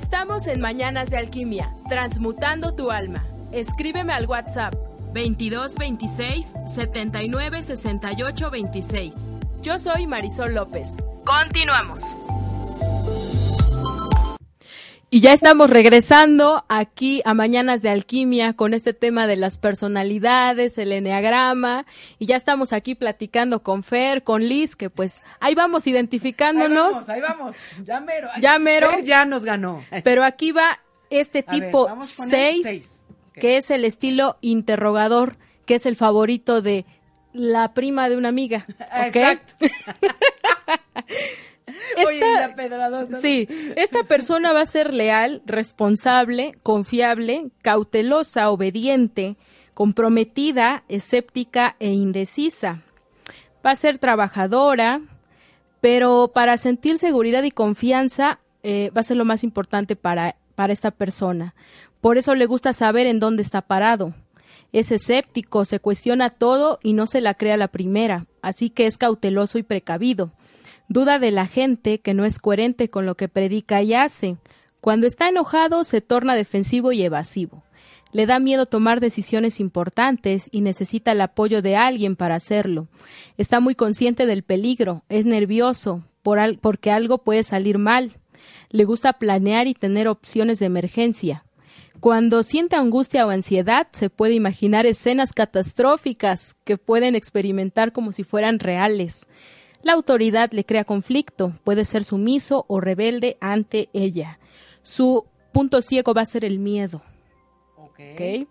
[0.02, 3.22] Estamos en Mañanas de Alquimia, transmutando tu alma.
[3.52, 4.74] Escríbeme al WhatsApp
[5.12, 9.14] 22 26 79 68 26.
[9.60, 10.96] Yo soy Marisol López.
[11.26, 12.00] Continuamos.
[15.12, 20.78] Y ya estamos regresando aquí a Mañanas de Alquimia con este tema de las personalidades,
[20.78, 21.84] el enneagrama,
[22.20, 26.86] y ya estamos aquí platicando con Fer, con Liz, que pues ahí vamos identificándonos.
[26.86, 27.56] Ahí vamos, ahí vamos.
[27.82, 28.28] Ya mero.
[28.40, 28.88] Ya mero.
[28.88, 29.82] Fer ya nos ganó.
[30.04, 30.78] Pero aquí va
[31.10, 33.02] este tipo vamos con el 6, seis.
[33.30, 33.40] Ok.
[33.40, 35.36] que es el estilo interrogador,
[35.66, 36.86] que es el favorito de
[37.32, 38.64] la prima de una amiga.
[39.04, 39.54] Exacto.
[42.06, 43.20] Oye, Esta- la pedradota.
[43.20, 49.36] Sí, esta persona va a ser leal, responsable, confiable, cautelosa, obediente,
[49.74, 52.82] comprometida, escéptica e indecisa.
[53.64, 55.00] Va a ser trabajadora,
[55.80, 60.72] pero para sentir seguridad y confianza eh, va a ser lo más importante para, para
[60.72, 61.54] esta persona.
[62.00, 64.14] Por eso le gusta saber en dónde está parado.
[64.72, 68.98] Es escéptico, se cuestiona todo y no se la crea la primera, así que es
[68.98, 70.30] cauteloso y precavido.
[70.90, 74.38] Duda de la gente que no es coherente con lo que predica y hace.
[74.80, 77.62] Cuando está enojado se torna defensivo y evasivo.
[78.10, 82.88] Le da miedo tomar decisiones importantes y necesita el apoyo de alguien para hacerlo.
[83.38, 86.02] Está muy consciente del peligro, es nervioso
[86.60, 88.16] porque algo puede salir mal.
[88.70, 91.44] Le gusta planear y tener opciones de emergencia.
[92.00, 98.24] Cuando siente angustia o ansiedad, se puede imaginar escenas catastróficas que pueden experimentar como si
[98.24, 99.28] fueran reales.
[99.82, 104.38] La autoridad le crea conflicto, puede ser sumiso o rebelde ante ella.
[104.82, 107.02] Su punto ciego va a ser el miedo.
[107.76, 108.00] Ok.
[108.14, 108.48] ¿ok?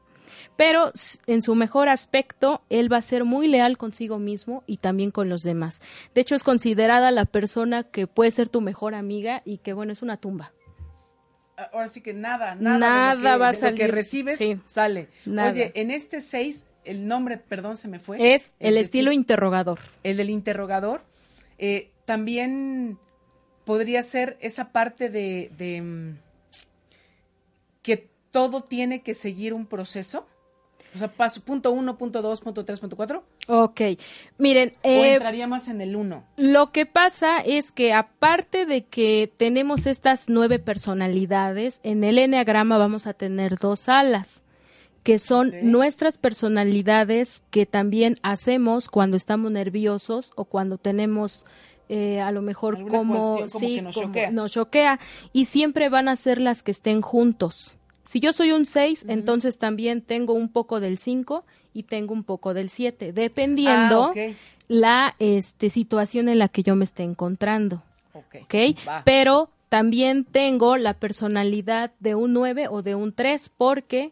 [0.55, 0.91] Pero
[1.27, 5.29] en su mejor aspecto, él va a ser muy leal consigo mismo y también con
[5.29, 5.81] los demás.
[6.13, 9.93] De hecho, es considerada la persona que puede ser tu mejor amiga y que, bueno,
[9.93, 10.51] es una tumba.
[11.73, 13.91] Ahora sí que nada, nada, Nada de lo que, va a de lo que salir.
[13.95, 14.59] recibes Sí.
[14.65, 15.09] sale.
[15.25, 15.51] Nada.
[15.51, 18.33] Oye, en este 6, el nombre, perdón, se me fue.
[18.33, 19.79] Es el estilo ti- interrogador.
[20.03, 21.01] el del interrogador.
[21.59, 22.97] Eh, también
[23.65, 26.17] podría ser esa parte de, de, mm,
[27.83, 30.25] que todo tiene que seguir un proceso.
[30.95, 33.23] O sea, paso punto uno, punto dos, punto tres, punto cuatro.
[33.47, 33.81] Ok.
[34.39, 36.23] Miren, o eh, entraría más en el uno.
[36.35, 42.79] Lo que pasa es que aparte de que tenemos estas nueve personalidades, en el enneagrama
[42.79, 44.41] vamos a tener dos alas,
[45.03, 51.45] que son nuestras personalidades que también hacemos cuando estamos nerviosos o cuando tenemos
[51.87, 54.31] eh, a lo mejor como, como sí, que nos como choquea.
[54.31, 54.99] nos choquea
[55.33, 57.77] y siempre van a ser las que estén juntos.
[58.03, 62.23] Si yo soy un 6, entonces también tengo un poco del 5 y tengo un
[62.23, 64.33] poco del 7, dependiendo Ah,
[64.67, 67.81] la este, situación en la que yo me esté encontrando,
[68.13, 68.35] Ok.
[68.43, 68.55] ¿ok?
[68.87, 69.01] Va.
[69.05, 74.11] Pero también tengo la personalidad de un 9 o de un 3 porque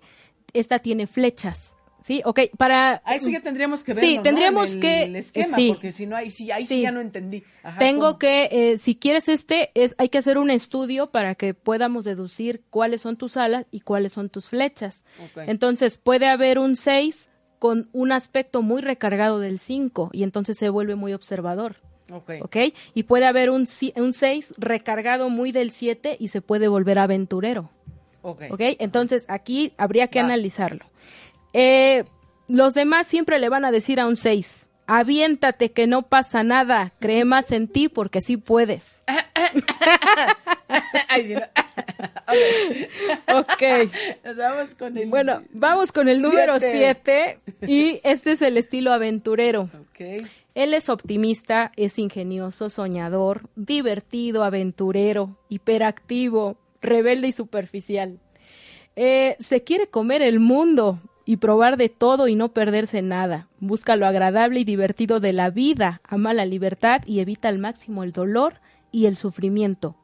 [0.54, 1.74] esta tiene flechas,
[2.06, 2.22] ¿sí?
[2.26, 3.02] Ok, para...
[3.06, 4.24] A eso ya tendríamos que Sí, verlo, ¿no?
[4.24, 4.82] tendríamos En el
[5.14, 5.68] que- esquema, sí.
[5.70, 6.82] porque si no, ahí sí, ahí sí, Sí.
[6.82, 7.44] ya no entendí.
[7.64, 8.20] Ajá, Tengo ¿cómo?
[8.20, 12.64] que, eh, si quieres este, es, hay que hacer un estudio para que podamos deducir
[12.70, 15.04] cuáles son tus alas y cuáles son tus flechas.
[15.36, 17.30] Entonces, puede haber un 6
[17.60, 21.78] con un aspecto muy recargado del 5 y entonces se vuelve muy observador.
[22.12, 22.32] Ok.
[22.42, 22.56] ¿ok?
[22.94, 23.68] Y puede haber un,
[23.98, 27.70] un 6 recargado muy del 7 y se puede volver aventurero,
[28.28, 28.44] Ok.
[28.52, 28.62] ¿ok?
[28.80, 30.26] Entonces aquí habría que Va.
[30.26, 30.86] analizarlo.
[31.54, 32.04] Eh,
[32.48, 36.94] los demás siempre le van a decir a un 6, aviéntate que no pasa nada,
[37.00, 39.02] cree más en ti porque sí puedes.
[41.08, 41.42] Ay, sí, no.
[43.40, 43.64] Ok.
[44.26, 45.10] Nos vamos con el.
[45.10, 47.40] Bueno, vamos con el número Siete.
[47.60, 49.70] 7 y este es el estilo aventurero.
[50.56, 58.20] Él es optimista, es ingenioso, soñador, divertido, aventurero, hiperactivo, rebelde y superficial.
[58.96, 63.48] Eh, se quiere comer el mundo y probar de todo y no perderse nada.
[63.60, 68.04] Busca lo agradable y divertido de la vida, ama la libertad y evita al máximo
[68.04, 68.56] el dolor
[68.92, 69.98] y el sufrimiento.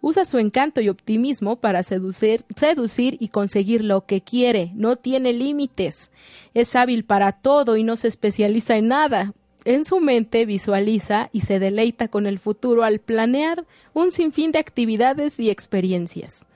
[0.00, 4.70] Usa su encanto y optimismo para seducir, seducir y conseguir lo que quiere.
[4.74, 6.10] No tiene límites.
[6.54, 9.34] Es hábil para todo y no se especializa en nada.
[9.68, 14.60] En su mente visualiza y se deleita con el futuro al planear un sinfín de
[14.60, 16.46] actividades y experiencias.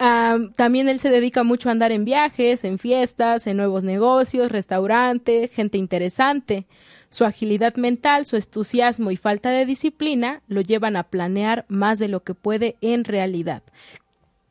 [0.00, 4.50] Ah, también él se dedica mucho a andar en viajes, en fiestas, en nuevos negocios,
[4.50, 6.66] restaurantes, gente interesante.
[7.08, 12.08] Su agilidad mental, su entusiasmo y falta de disciplina lo llevan a planear más de
[12.08, 13.62] lo que puede en realidad.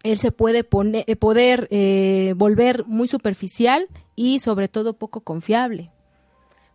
[0.03, 5.91] Él se puede pone- eh, poder eh, volver muy superficial y sobre todo poco confiable.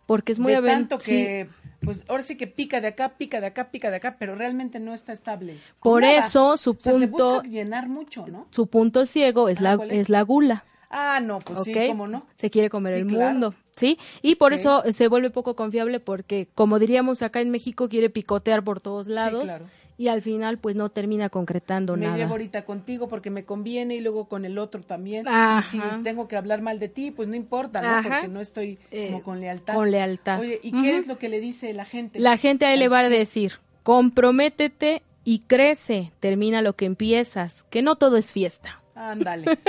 [0.07, 1.11] Porque es muy de tanto sí.
[1.11, 1.49] que,
[1.81, 4.79] pues ahora sí que pica de acá, pica de acá, pica de acá, pero realmente
[4.79, 5.59] no está estable.
[5.81, 6.15] Por Nada.
[6.17, 8.47] eso su O sea, se punto- busca llenar mucho, ¿no?
[8.49, 9.99] su punto ciego es Ah, la ¿cuál es?
[10.01, 10.09] es?
[10.09, 10.63] la gula.
[10.89, 12.25] Ah, no, pues sí, cómo no.
[12.37, 13.31] Se quiere comer Sí, el claro.
[13.33, 13.99] mundo, ¿sí?
[14.21, 18.63] Y por eso se vuelve poco confiable porque, como diríamos acá en México, quiere picotear
[18.63, 19.65] por todos lados claro.
[19.99, 22.17] Y al final pues no termina concretando Me nada.
[22.17, 25.27] llevo ahorita contigo porque me conviene y luego con el otro también.
[25.27, 25.59] Ajá.
[25.59, 27.87] Y si tengo que hablar mal de ti, pues no importa, ¿no?
[27.89, 28.09] Ajá.
[28.09, 29.73] Porque no estoy Eh, como con lealtad.
[29.73, 30.39] con lealtad.
[30.39, 30.83] Oye, ¿y Ujú.
[30.83, 32.19] qué es lo que le dice la gente?
[32.19, 37.63] La gente a él le va a decir, comprométete y crece, termina lo que empiezas,
[37.69, 38.81] que no todo es fiesta.
[38.95, 39.59] Ándale,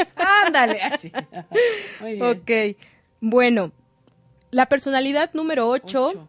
[0.46, 0.80] ándale.
[0.82, 1.10] Así.
[2.00, 2.22] Muy bien.
[2.24, 2.76] Ok,
[3.20, 3.72] bueno,
[4.50, 6.28] la personalidad número 8 Ocho.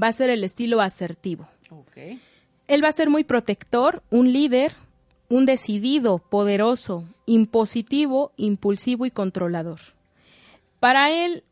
[0.00, 1.48] va a ser el estilo asertivo.
[1.70, 2.18] Ok.
[2.70, 4.74] Él va a ser muy protector, un líder,
[5.28, 9.80] un decidido, poderoso, impositivo, impulsivo y controlador.
[10.78, 11.42] Para él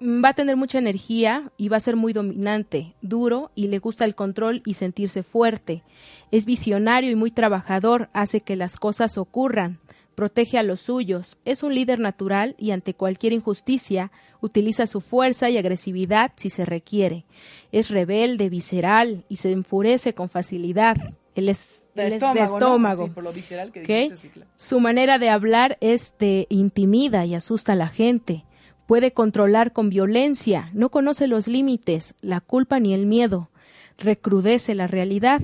[0.00, 3.78] mm, va a tener mucha energía y va a ser muy dominante, duro y le
[3.78, 5.84] gusta el control y sentirse fuerte.
[6.32, 9.78] Es visionario y muy trabajador, hace que las cosas ocurran,
[10.18, 14.10] protege a los suyos, es un líder natural y ante cualquier injusticia
[14.40, 17.24] utiliza su fuerza y agresividad si se requiere.
[17.70, 20.96] Es rebelde, visceral y se enfurece con facilidad.
[21.36, 22.54] Él es, De estómago, de ¿no?
[22.56, 23.04] estómago.
[23.04, 23.86] Sí, por lo visceral que ¿ok?
[23.86, 24.50] dijiste, sí, claro.
[24.56, 28.44] Su manera de hablar es de intimida y asusta a la gente.
[28.88, 33.50] Puede controlar con violencia, no conoce los límites, la culpa ni el miedo.
[33.98, 35.42] Recrudece la realidad.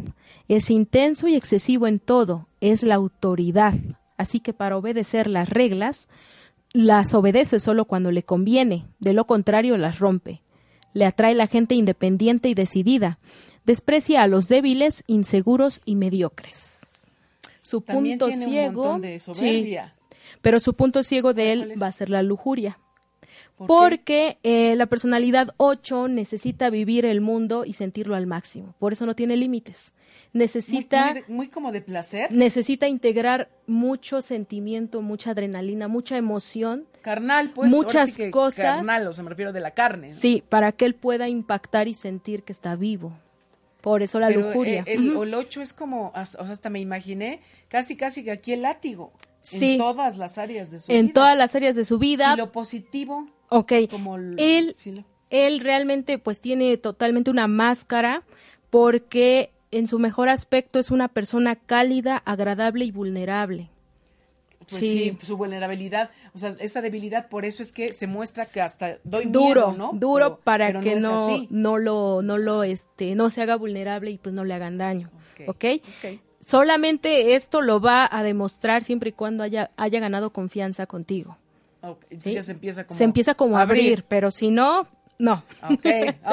[0.49, 2.49] Es intenso y excesivo en todo.
[2.61, 3.75] Es la autoridad.
[4.17, 6.09] Así que para obedecer las reglas,
[6.73, 8.87] las obedece solo cuando le conviene.
[8.99, 10.43] De lo contrario, las rompe.
[10.93, 13.19] Le atrae la gente independiente y decidida.
[13.65, 17.07] Desprecia a los débiles, inseguros y mediocres.
[17.63, 18.83] Su También punto tiene un ciego.
[18.83, 19.95] montón de sí, soberbia.
[20.43, 22.79] pero su punto ciego de ¿Cuál él va a ser la lujuria.
[23.57, 28.75] Porque eh, la personalidad 8 necesita vivir el mundo y sentirlo al máximo.
[28.79, 29.93] Por eso no tiene límites.
[30.35, 32.31] Necesita, muy, como de placer.
[32.33, 36.87] necesita integrar mucho sentimiento, mucha adrenalina, mucha emoción.
[37.03, 37.71] Carnal, pues.
[37.71, 38.77] Muchas sí que cosas.
[38.77, 40.09] Carnal, o sea, me refiero de la carne.
[40.09, 40.13] ¿no?
[40.15, 43.13] Sí, para que él pueda impactar y sentir que está vivo.
[43.81, 44.81] Por eso la Pero, lujuria.
[44.87, 48.31] eh, el, el 8 es como, hasta- o sea, hasta me imaginé, casi, casi que
[48.33, 49.13] aquí el látigo.
[49.41, 49.73] Sí.
[49.73, 51.15] En todas las áreas de su en vida.
[51.15, 52.33] todas las áreas de su vida.
[52.35, 53.73] Y lo positivo, Ok.
[53.91, 58.23] como el- Él, sí, lo- él realmente pues tiene totalmente una máscara
[58.71, 63.69] porque en su mejor aspecto es una persona cálida, agradable y vulnerable.
[64.59, 65.17] pues sí.
[65.21, 65.27] sí.
[65.27, 69.27] su vulnerabilidad, o sea, esa debilidad, por eso es que se muestra que hasta doy
[69.27, 69.99] Duro, miedo, ¿no?
[69.99, 74.11] duro Pero- para pero que no, no lo, no lo, este, no se haga vulnerable
[74.11, 75.11] y pues no le hagan daño.
[75.47, 75.65] Ok, ¿Ok?
[76.05, 76.21] ok.
[76.47, 81.37] Solamente esto lo va a demostrar siempre y cuando haya, haya ganado confianza contigo.
[81.81, 82.35] Ok, entonces ¿sí?
[82.35, 84.87] ya se empieza como se empieza como a abrir, pero si no,
[85.19, 85.43] no.
[85.71, 85.87] Ok,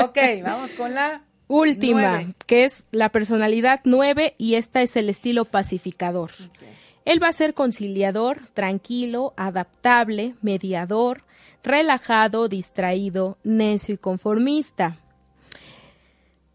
[0.03, 1.21] ok, vamos con la
[1.51, 2.33] Última, nueve.
[2.45, 6.31] que es la personalidad 9 y esta es el estilo pacificador.
[7.03, 11.23] Él va a ser conciliador, tranquilo, adaptable, mediador,
[11.61, 14.95] relajado, distraído, necio y conformista.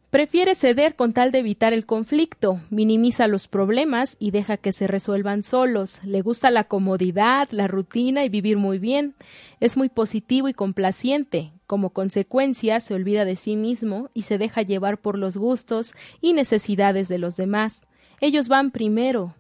[0.09, 4.87] Prefiere ceder con tal de evitar el conflicto, minimiza los problemas y deja que se
[4.87, 6.01] resuelvan solos.
[6.05, 9.15] Le gusta la comodidad, la rutina y vivir muy bien.
[9.61, 11.53] Es muy positivo y complaciente.
[11.67, 16.33] Como consecuencia, se olvida de sí mismo y se deja llevar por los gustos y
[16.33, 17.87] necesidades de los demás.
[18.21, 19.35] Ellos van primero.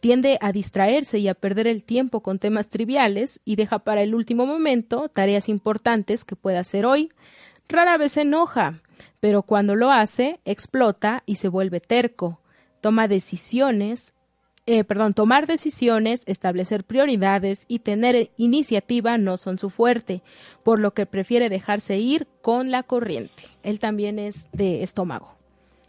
[0.00, 4.14] Tiende a distraerse y a perder el tiempo con temas triviales y deja para el
[4.14, 7.10] último momento tareas importantes que pueda hacer hoy.
[7.68, 8.80] Rara vez se enoja,
[9.18, 12.40] pero cuando lo hace, explota y se vuelve terco.
[12.80, 14.12] Toma decisiones,
[14.66, 20.22] eh, perdón, tomar decisiones, establecer prioridades y tener iniciativa no son su fuerte,
[20.64, 23.44] por lo que prefiere dejarse ir con la corriente.
[23.62, 25.34] Él también es de estómago.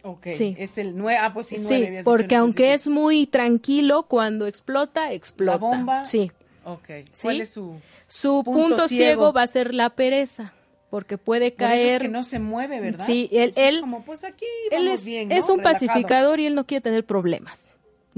[0.04, 0.54] Ok, Sí.
[0.58, 1.76] es el 9, ah, pues sí, Sí, 9.
[1.88, 5.58] habías dicho en porque aunque es muy tranquilo, cuando explota, explota.
[5.58, 6.04] bomba.
[6.04, 6.30] Sí.
[6.64, 7.22] Ok, ¿Sí?
[7.22, 7.74] ¿cuál es su...?
[8.06, 9.04] Su Punto punto, ciego.
[9.04, 10.52] ciego va a ser la pereza,
[10.90, 11.86] porque puede Por caer.
[11.86, 13.04] eso es que no se mueve, ¿verdad?
[13.04, 15.54] Sí, él- es él- como, pues aquí él vamos es, bien, es ¿no?
[15.54, 15.86] un Relajado.
[15.88, 17.64] pacificador y él no quiere tener problemas,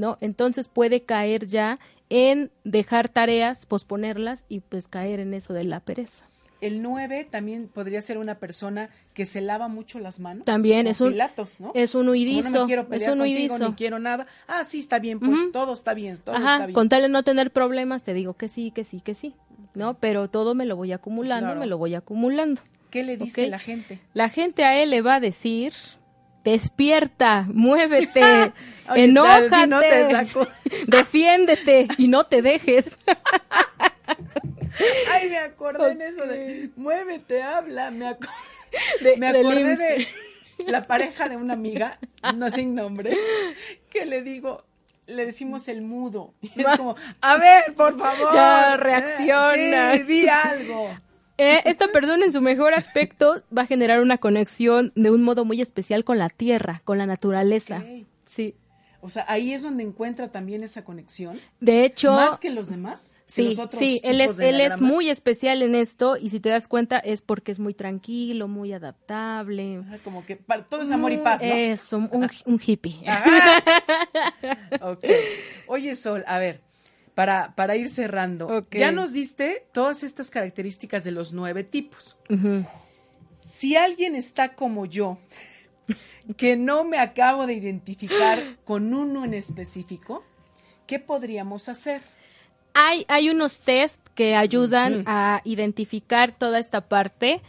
[0.00, 0.18] ¿no?
[0.20, 1.78] Entonces puede caer ya
[2.08, 6.24] en dejar tareas, posponerlas y pues caer en eso de la pereza.
[6.60, 10.44] El 9 también podría ser una persona que se lava mucho las manos.
[10.44, 11.70] También como es un Pilatos, ¿no?
[11.74, 13.68] es un Como huidizo, no me quiero es pelear un contigo, huidizo.
[13.70, 14.26] ni quiero nada.
[14.46, 15.52] Ah, sí, está bien, pues Ujú.
[15.52, 16.74] todo está bien, todo está Ajá, bien.
[16.74, 19.34] con tal de no tener problemas, te digo que sí, que sí, que sí,
[19.74, 19.94] ¿no?
[19.94, 21.60] Pero todo me lo voy acumulando, Claro.
[21.60, 22.60] me lo voy acumulando.
[22.90, 23.50] ¿Qué le dice Ok.
[23.50, 23.98] la gente?
[24.12, 25.72] La gente a él le va a decir,
[26.44, 28.52] despierta, muévete,
[28.94, 29.80] enójate, no
[30.86, 32.98] defiéndete y no te dejes.
[35.12, 37.90] Ay, me acordé en eso de muévete, habla.
[37.90, 38.28] Me, aco-
[39.00, 40.06] De- me acordé de
[40.66, 41.98] la pareja de una amiga,
[42.34, 43.16] no sin nombre,
[43.90, 44.64] que le digo,
[45.06, 46.34] le decimos el mudo.
[46.40, 48.32] Y es como, a ver, por favor.
[48.32, 49.94] Ya, reacciona.
[49.96, 50.90] Sí, di algo.
[51.40, 55.44] Eh, esta persona en su mejor aspecto va a generar una conexión de un modo
[55.44, 57.82] muy especial con la tierra, con la naturaleza.
[58.26, 58.54] Sí.
[59.02, 61.40] O sea, ahí es donde encuentra también esa conexión.
[61.58, 63.14] De hecho, Más que los demás.
[63.24, 66.68] sí, los sí, él es, él es muy especial en esto y si te das
[66.68, 69.78] cuenta es porque es muy tranquilo, muy adaptable.
[69.78, 71.48] Ajá, Como que para- todo es amor y paz, ¿no?
[71.50, 73.00] Eso, un, un hippie.
[73.08, 73.62] Ajá.
[74.92, 75.04] ok.
[75.66, 76.60] Oye, Sol, a ver,
[77.20, 78.48] para, para ir cerrando,
[78.78, 82.16] ya nos diste todas estas características de los nueve tipos.
[83.42, 85.18] Si alguien está como yo,
[86.38, 90.24] que no me acabo de identificar con uno en específico,
[90.86, 92.00] ¿qué podríamos hacer?
[92.72, 97.42] Hay, hay unos test que ayudan a identificar toda esta parte.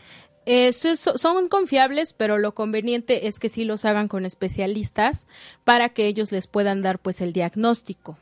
[0.45, 5.27] Eh, so- so- son confiables, pero lo conveniente es que sí los hagan con especialistas
[5.63, 8.17] para que ellos les puedan dar pues el diagnóstico.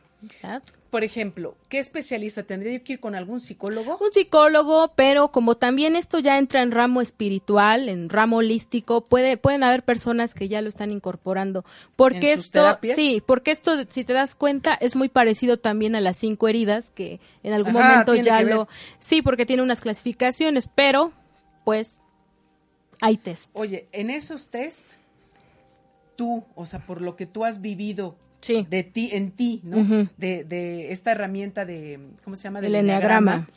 [0.90, 3.98] Por ejemplo, ¿qué especialista tendría yo que ir con algún psicólogo?
[4.02, 9.38] Un psicólogo, pero como también esto ya entra en ramo espiritual, en ramo holístico, puede,
[9.38, 11.64] pueden haber personas que ya lo están incorporando.
[11.96, 12.96] Porque ¿En sus esto, terapias?
[12.96, 16.90] sí, porque esto, si te das cuenta, es muy parecido también a las cinco heridas,
[16.90, 18.68] que en algún Ajá, momento ya lo, ver.
[19.00, 21.12] sí, porque tiene unas clasificaciones, pero,
[21.66, 22.02] pues,
[23.00, 23.50] hay test.
[23.54, 24.94] Oye, en esos test,
[26.16, 28.66] tú, o sea, por lo que tú has vivido Sí.
[28.70, 30.08] de ti, en ti, ¿no?
[30.18, 32.60] De, de esta herramienta de, ¿cómo se llama?
[32.60, 33.48] El Del enneagrama.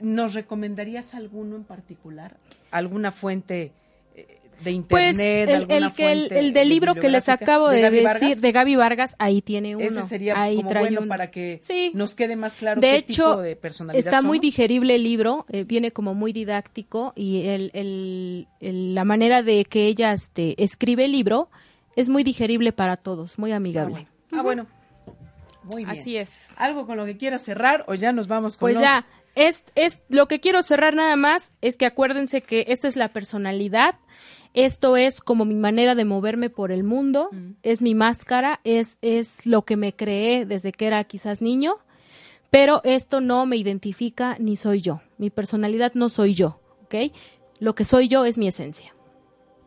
[0.00, 2.36] ¿Nos recomendarías alguno en particular?
[2.70, 3.72] ¿Alguna fuente
[4.16, 4.26] eh,
[4.62, 5.48] de Pues internet?
[5.48, 8.38] el, alguna el, que el, fuente el del de libro que les acabo de, decir
[8.38, 9.84] de Gaby Vargas, ahí tiene uno.
[9.86, 11.08] Ese sería ahí como bueno uno.
[11.08, 11.92] para que Sí.
[11.94, 15.46] nos quede más claro de qué hecho, tipo de personalidad está muy digerible el libro,
[15.48, 20.60] eh, viene como muy didáctico y el, el- el- la manera de que ella este,
[20.62, 21.48] escribe el libro
[21.96, 23.92] es muy digerible para todos, muy Ah, amigable.
[23.92, 24.08] bueno.
[24.32, 24.66] Ah, bueno.
[25.62, 25.98] Muy bien.
[25.98, 26.54] Así es.
[26.58, 29.64] ¿Algo con lo que quieras cerrar o ya nos vamos con Pues los- ya, es,
[29.74, 33.94] es lo que quiero cerrar nada más es que acuérdense que esto es la personalidad,
[34.52, 37.30] esto es como mi manera de moverme por el mundo,
[37.62, 41.76] es mi máscara, es, es lo que me creé desde que era quizás niño,
[42.50, 45.00] pero esto no me identifica ni soy yo.
[45.18, 47.10] Mi personalidad no soy yo, ¿ok?
[47.58, 48.94] Lo que soy yo es mi esencia.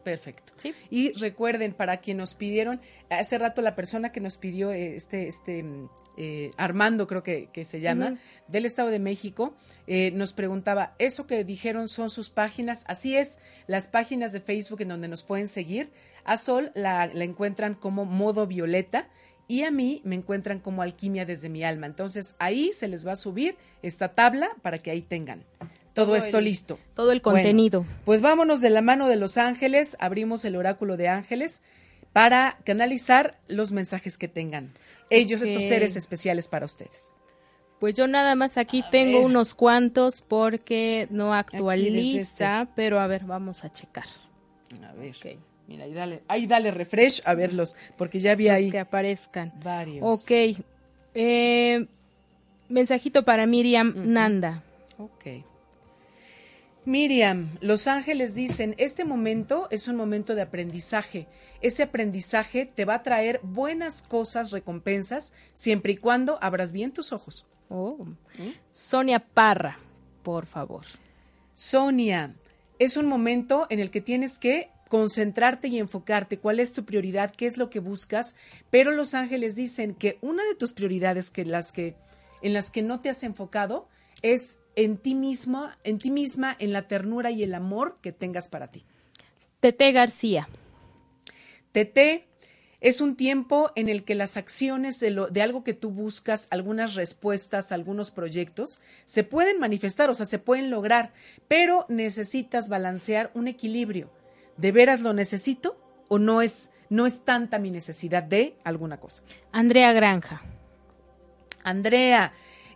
[0.08, 0.54] Perfecto.
[0.56, 0.74] Sí.
[0.90, 2.80] Y recuerden, para quien nos pidieron,
[3.10, 7.50] hace rato la persona que nos pidió eh, este, este mm, eh, Armando, creo que,
[7.52, 9.54] que se llama, del Estado de México,
[9.86, 12.86] eh, nos preguntaba, ¿eso que dijeron son sus páginas?
[12.88, 15.90] Así es, las páginas de Facebook en donde nos pueden seguir.
[16.24, 19.10] A Sol la, la encuentran como Modo Violeta
[19.50, 21.86] y a mí me encuentran como Alquimia desde mi alma.
[21.86, 25.44] Entonces ahí se les va a subir esta tabla para que ahí tengan
[25.98, 26.80] todo, Todo esto el- listo.
[26.94, 27.86] Todo el Bueno, contenido.
[28.06, 31.62] pues vámonos de la mano de los ángeles, abrimos el oráculo de ángeles
[32.14, 34.72] para canalizar los mensajes que tengan.
[35.10, 37.10] Ellos, estos seres especiales para ustedes.
[37.80, 39.26] Pues yo nada más aquí tengo ver.
[39.26, 41.56] unos cuantos porque no este.
[41.58, 44.06] actualiza, pero a ver, vamos a checar.
[44.84, 45.16] A ver,
[45.68, 49.54] mira, ahí dale, ahí dale refresh a verlos, porque ya vi Los ahí que aparezcan.
[49.64, 50.04] varios.
[50.04, 50.58] Ok.
[51.14, 51.88] Eh,
[52.70, 54.64] mensajito para Miriam Nanda.
[54.98, 55.44] Ok.
[56.88, 61.28] Miriam, los ángeles dicen, este momento es un momento de aprendizaje.
[61.62, 67.12] Ese aprendizaje te va a traer buenas cosas, recompensas, siempre y cuando abras bien tus
[67.12, 67.46] ojos.
[67.68, 68.08] Oh.
[68.72, 69.78] Sonia Parra,
[70.24, 70.86] por favor.
[71.54, 72.34] Sonia,
[72.80, 77.36] es un momento en el que tienes que concentrarte y enfocarte, cuál es tu prioridad,
[77.36, 78.38] qué es lo que buscas,
[78.70, 81.98] pero los ángeles dicen que una de tus prioridades que las que
[82.42, 83.90] en las que no te has enfocado
[84.22, 88.48] es en ti misma, en ti misma, en la ternura y el amor que tengas
[88.48, 88.86] para ti.
[89.60, 90.48] Tete García.
[91.72, 92.28] Tete
[92.80, 96.48] es un tiempo en el que las acciones de, lo, de algo que tú buscas,
[96.52, 101.12] algunas respuestas, algunos proyectos, se pueden manifestar, o sea, se pueden lograr,
[101.48, 104.12] pero necesitas balancear un equilibrio.
[104.58, 109.24] ¿De veras lo necesito o no es, no es tanta mi necesidad de alguna cosa?
[109.52, 110.44] Andrea Granja.
[111.64, 112.32] Andrea,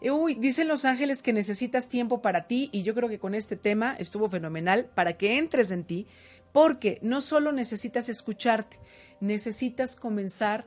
[0.10, 3.56] uy, dicen los ángeles que necesitas tiempo para ti y yo creo que con este
[3.56, 6.08] tema estuvo fenomenal para que entres en ti,
[6.52, 8.80] porque no solo necesitas escucharte,
[9.20, 10.66] necesitas comenzar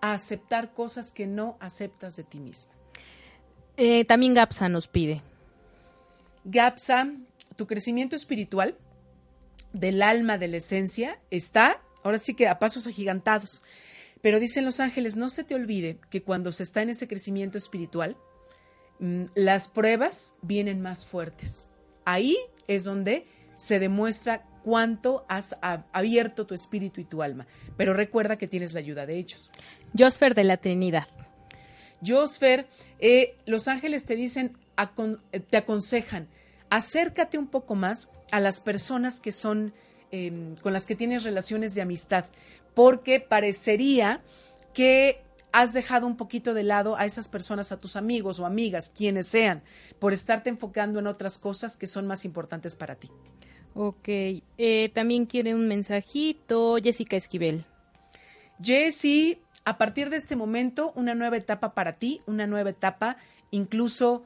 [0.00, 2.72] a aceptar cosas que no aceptas de ti misma.
[3.76, 5.20] Eh, también Gapsa nos pide.
[6.44, 7.08] Gapsa,
[7.56, 8.76] tu crecimiento espiritual
[9.72, 13.62] del alma, de la esencia, está ahora sí que a pasos agigantados.
[14.20, 17.58] Pero dicen los ángeles, no se te olvide que cuando se está en ese crecimiento
[17.58, 18.16] espiritual,
[18.98, 21.68] las pruebas vienen más fuertes.
[22.04, 22.36] Ahí
[22.68, 23.26] es donde
[23.56, 25.56] se demuestra cuánto has
[25.92, 27.46] abierto tu espíritu y tu alma.
[27.76, 29.50] Pero recuerda que tienes la ayuda de ellos.
[29.96, 31.08] Josfer de la Trinidad.
[32.04, 32.66] Josfer,
[32.98, 36.28] eh, los ángeles te dicen, acon- eh, te aconsejan,
[36.70, 39.72] acércate un poco más a las personas que son,
[40.10, 42.24] eh, con las que tienes relaciones de amistad,
[42.74, 44.20] porque parecería
[44.74, 45.22] que
[45.52, 49.26] has dejado un poquito de lado a esas personas, a tus amigos o amigas, quienes
[49.28, 49.62] sean,
[49.98, 53.10] por estarte enfocando en otras cosas que son más importantes para ti.
[53.74, 54.08] Ok.
[54.08, 56.76] eh, también quiere un mensajito.
[56.82, 57.64] Jessica Esquivel.
[58.62, 63.16] Jessy, a partir de este momento, una nueva etapa para ti, una nueva etapa
[63.50, 64.24] incluso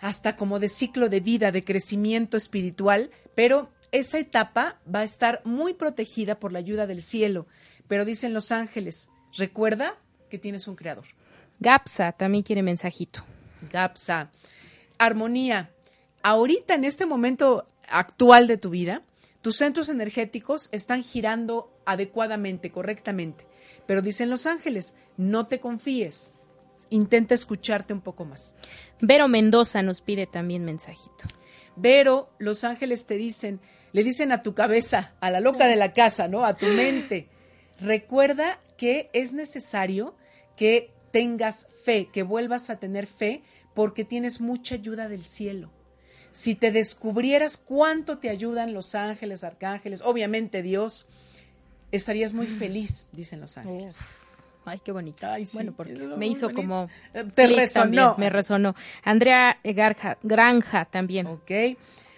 [0.00, 5.40] hasta como de ciclo de vida, de crecimiento espiritual, pero esa etapa va a estar
[5.44, 7.46] muy protegida por la ayuda del cielo.
[7.86, 9.96] Pero dicen los ángeles, recuerda
[10.32, 11.04] que tienes un creador.
[11.60, 13.22] Gapsa también quiere mensajito.
[13.70, 14.30] Gapsa.
[14.96, 15.70] Armonía.
[16.22, 19.02] Ahorita, en este momento actual de tu vida,
[19.42, 23.44] tus centros energéticos están girando adecuadamente, correctamente.
[23.86, 26.32] Pero dicen los ángeles, no te confíes.
[26.88, 28.56] Intenta escucharte un poco más.
[29.02, 31.24] Vero Mendoza nos pide también mensajito.
[31.82, 33.60] Pero los ángeles te dicen,
[33.92, 36.46] le dicen a tu cabeza, a la loca de la casa, ¿no?
[36.46, 37.28] A tu mente.
[37.78, 40.14] Recuerda que es necesario
[40.56, 43.42] que tengas fe, que vuelvas a tener fe,
[43.74, 45.70] porque tienes mucha ayuda del cielo.
[46.30, 51.06] Si te descubrieras cuánto te ayudan los ángeles, arcángeles, obviamente Dios,
[51.90, 53.98] estarías muy feliz, dicen los ángeles.
[54.64, 55.26] Ay, qué bonito.
[55.26, 56.62] Ay, sí, bueno, porque me hizo bonito.
[56.62, 56.88] como...
[57.34, 57.82] Te resonó.
[57.84, 58.74] también, me resonó.
[59.02, 61.26] Andrea Garja- Granja también.
[61.26, 61.50] Ok.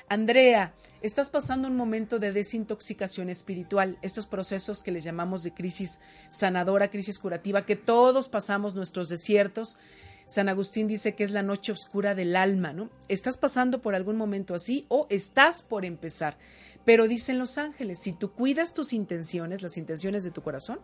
[0.09, 0.72] Andrea,
[1.07, 6.00] estás pasando un momento de desintoxicación espiritual, estos procesos que les llamamos de crisis
[6.30, 9.76] sanadora, crisis curativa, que todos pasamos nuestros desiertos.
[10.24, 12.88] San Agustín dice que es la noche oscura del alma, ¿no?
[13.09, 16.38] ¿Estás pasando por algún momento así o estás por empezar?
[16.86, 20.80] Pero dicen los ángeles, si tú cuidas tus intenciones, las intenciones de tu corazón,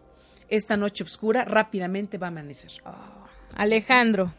[0.50, 2.72] esta noche oscura rápidamente va a amanecer.
[3.54, 4.34] Alejandro.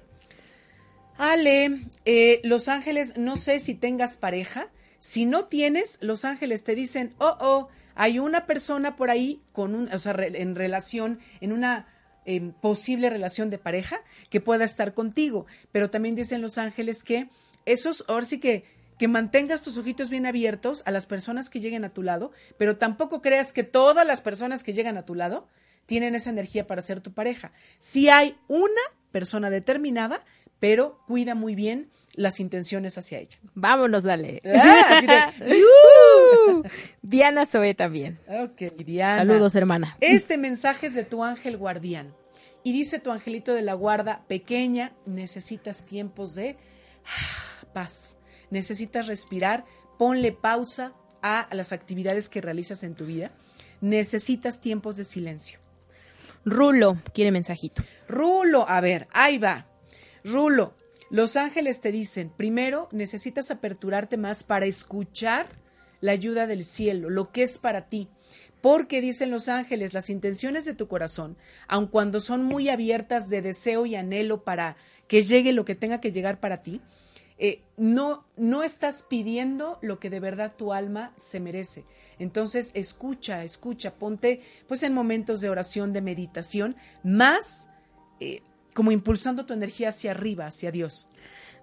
[1.18, 4.70] Ale, eh, Los Ángeles, no sé si tengas pareja.
[5.02, 9.74] Si no tienes, Los Ángeles te dicen, oh, oh, hay una persona por ahí con
[9.74, 11.88] un, o sea, en relación, en una
[12.24, 15.48] em, posible relación de pareja que pueda estar contigo.
[15.72, 17.30] Pero también dicen Los Ángeles que
[17.66, 18.64] esos, ahora sí que,
[19.00, 22.78] que mantengas tus ojitos bien abiertos a las personas que lleguen a tu lado, pero
[22.78, 25.48] tampoco creas que todas las personas que llegan a tu lado
[25.88, 27.54] tienen esa energía para ser tu pareja.
[27.80, 30.24] Si hay una persona determinada,
[30.60, 33.38] pero cuida muy bien las intenciones hacia ella.
[33.54, 34.42] Vámonos, dale.
[34.46, 36.64] Ah, así de, ¡Yujú!
[37.02, 38.20] Diana Zoe también.
[38.28, 39.18] Ok, Diana.
[39.18, 39.98] Saludos, hermana.
[40.02, 42.14] Este mensaje es de tu ángel guardián.
[42.64, 46.58] Y dice tu angelito de la guarda, pequeña, necesitas tiempos de
[47.06, 48.20] ah, paz.
[48.50, 49.66] Necesitas respirar.
[49.98, 53.32] Ponle pausa a las actividades que realizas en tu vida.
[53.82, 55.60] Necesitas tiempos de silencio.
[56.46, 57.84] Rulo quiere mensajito.
[58.08, 59.68] Rulo, a ver, ahí va.
[60.24, 60.76] Rulo,
[61.12, 65.46] los ángeles te dicen, primero necesitas aperturarte más para escuchar
[66.00, 68.08] la ayuda del cielo, lo que es para ti.
[68.62, 71.36] Porque dicen los ángeles, las intenciones de tu corazón,
[71.68, 76.00] aun cuando son muy abiertas de deseo y anhelo para que llegue lo que tenga
[76.00, 76.80] que llegar para ti,
[77.38, 81.84] eh, no, no estás pidiendo lo que de verdad tu alma se merece.
[82.20, 87.70] Entonces, escucha, escucha, ponte pues en momentos de oración, de meditación, más
[88.22, 88.44] eh,
[88.74, 91.08] como impulsando tu energía hacia arriba, hacia Dios.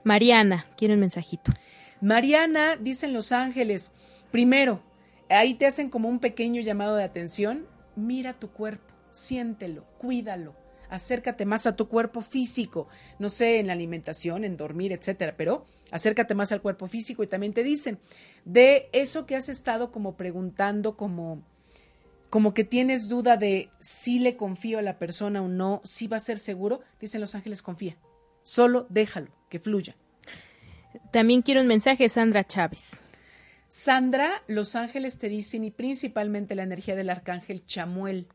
[0.05, 1.53] Mariana quiere un mensajito.
[2.01, 3.93] Mariana, dicen los ángeles,
[4.31, 4.81] primero,
[5.29, 10.55] ahí te hacen como un pequeño llamado de atención, mira tu cuerpo, siéntelo, cuídalo,
[10.91, 12.89] acércate más a tu cuerpo físico,
[13.19, 17.27] no sé, en la alimentación, en dormir, etcétera, pero acércate más al cuerpo físico y
[17.27, 17.99] también te dicen,
[18.45, 21.43] de eso que has estado como preguntando, como
[22.31, 26.19] como que tienes duda de si le confío a la persona o no, si va
[26.19, 27.97] a ser seguro, dicen los ángeles, confía.
[28.43, 29.97] Solo déjalo, que fluya.
[31.11, 32.91] También quiero un mensaje, Sandra Chávez.
[33.69, 38.27] Sandra, los ángeles te dicen, y principalmente la energía del arcángel Chamuel,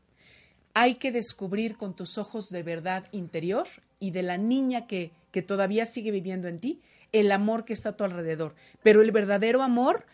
[0.74, 3.66] hay que descubrir con tus ojos de verdad interior
[4.00, 6.82] y de la niña que, que todavía sigue viviendo en ti,
[7.12, 8.54] el amor que está a tu alrededor.
[8.82, 10.06] Pero el verdadero amor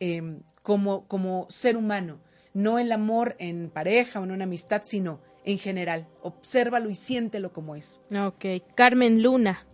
[0.00, 2.18] eh, como, como ser humano,
[2.56, 6.08] no el amor en pareja o en una amistad, sino en general.
[6.22, 8.00] Obsérvalo y siéntelo como es.
[8.18, 8.46] Ok.
[8.74, 9.66] Carmen Luna.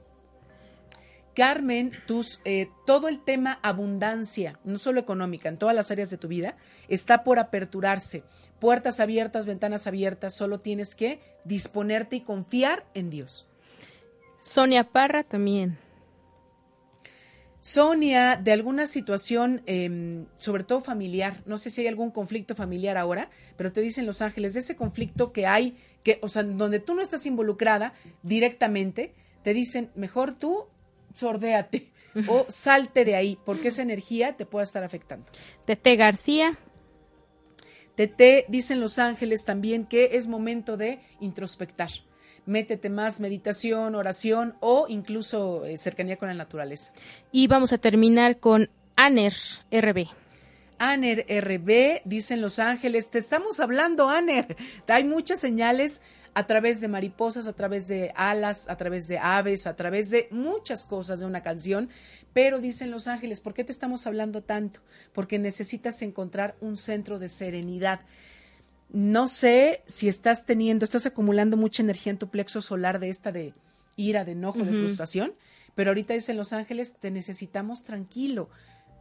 [1.33, 6.19] Carmen, tus, eh, todo el tema abundancia, no solo económica, en todas las áreas de
[6.19, 6.57] tu vida,
[6.89, 8.25] está por aperturarse.
[8.59, 13.47] Puertas abiertas, ventanas abiertas, solo tienes que disponerte y confiar en Dios.
[14.41, 15.79] Sonia Parra también.
[17.63, 22.99] Sonia, de alguna situación, em, sobre todo familiar, no sé si hay algún conflicto familiar
[22.99, 26.81] ahora, pero te dicen Los Ángeles, de ese conflicto que hay, que, o sea, donde
[26.81, 27.95] tú no estás involucrada
[28.25, 30.67] directamente, te dicen, mejor tú
[31.15, 31.87] sordéate
[32.27, 35.27] o salte de ahí, porque esa energía te puede estar afectando.
[35.65, 36.59] Tete García,
[37.95, 41.91] Tete, dicen Los Ángeles también que es momento de introspectar.
[42.47, 46.93] Métete más meditación, oración o incluso eh, cercanía con la naturaleza.
[47.31, 49.35] y vamos a terminar con Aner
[49.71, 50.07] RB.
[50.79, 54.57] Aner RB, dicen Los Ángeles, te estamos hablando, Aner.
[54.89, 56.03] Hay muchas señales
[56.35, 60.29] a través de mariposas, a través de alas, a través de aves, a través de
[60.31, 61.89] muchas cosas de una canción.
[62.33, 64.81] Pero dicen Los Ángeles, ¿por qué te estamos hablando tanto?
[65.13, 68.01] Porque necesitas encontrar un centro de serenidad.
[68.93, 73.33] No sé si estás teniendo, estás acumulando mucha energía en tu plexo solar de esta
[73.33, 73.55] de
[73.97, 75.33] ira, de enojo, de frustración,
[75.75, 78.51] pero ahorita dicen Los Ángeles, te necesitamos tranquilo,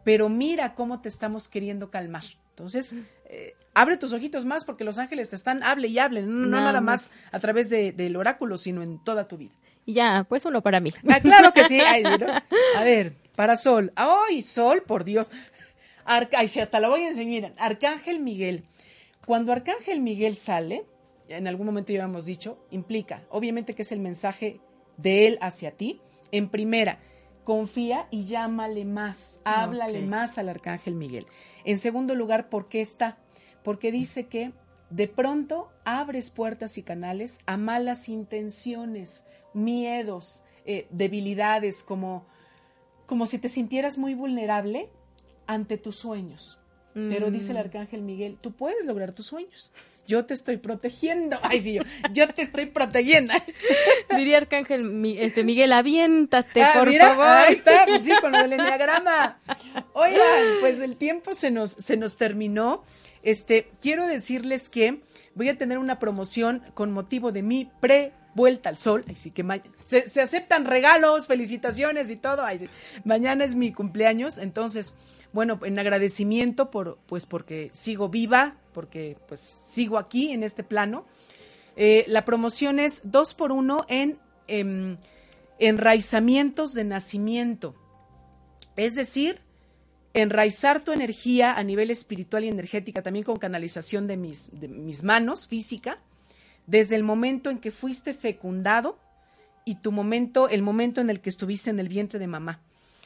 [0.06, 2.24] pero mira cómo te estamos queriendo calmar.
[2.52, 2.96] Entonces,
[3.30, 6.48] eh, abre tus ojitos más porque Los Ángeles te están, hable y hable, no, no
[6.48, 7.10] Nada nada más.
[7.10, 9.52] más a través de- del oráculo, sino en toda tu vida.
[9.86, 10.94] Y ya, pues uno para mí.
[11.10, 11.80] Ah, claro que sí.
[11.82, 12.28] Ay, ¿no?
[12.78, 13.92] A ver, para Sol.
[13.96, 15.30] ¡Ay, Sol, por Dios!
[16.06, 17.54] Arca- Ay, sí, hasta la voy a enseñar.
[17.58, 18.64] Arcángel Miguel.
[19.26, 20.86] Cuando Arcángel Miguel sale,
[21.28, 24.60] en algún momento ya habíamos dicho, implica, obviamente que es el mensaje
[24.98, 26.02] de él hacia ti.
[26.32, 27.00] En primera,
[27.44, 31.26] confía y llámale más, háblale más al Arcángel Miguel.
[31.66, 33.18] En segundo lugar, ¿por qué está?
[33.64, 34.54] Porque dice que
[34.90, 42.26] de pronto abres puertas y canales a malas intenciones, miedos, eh, debilidades, como,
[43.06, 44.90] como si te sintieras muy vulnerable
[45.48, 46.61] ante tus sueños.
[46.94, 49.72] Pero dice el arcángel Miguel, tú puedes lograr tus sueños.
[50.08, 51.38] Yo te estoy protegiendo.
[51.44, 53.34] Ay, sí, yo, yo te estoy protegiendo.
[54.16, 57.26] Diría Arcángel Mi- este Miguel, aviéntate, Ah, por mira, favor.
[57.28, 59.40] Ahí está, pues sí, con del enneagrama.
[59.94, 62.84] Oigan, pues el tiempo se nos, se nos terminó.
[63.24, 65.02] Este, quiero decirles que
[65.36, 69.06] voy a tener una promoción con motivo de mi pre vuelta al sol.
[69.10, 69.46] Así que
[69.86, 72.44] se, se aceptan regalos, felicitaciones y todo.
[72.44, 72.70] Ay, sí.
[73.06, 74.94] Mañana es mi cumpleaños, entonces,
[75.34, 81.06] bueno, en agradecimiento por, pues porque sigo viva, porque pues sigo aquí en este plano.
[81.76, 84.98] Eh, la promoción es dos por uno en em,
[85.60, 87.76] enraizamientos de nacimiento.
[88.76, 89.40] Es decir,
[90.14, 95.04] enraizar tu energía a nivel espiritual y energética, también con canalización de mis, de mis
[95.04, 96.00] manos, física,
[96.68, 98.98] desde el momento en que fuiste fecundado
[99.66, 102.62] y tu momento, el momento en el que estuviste en el vientre de mamá.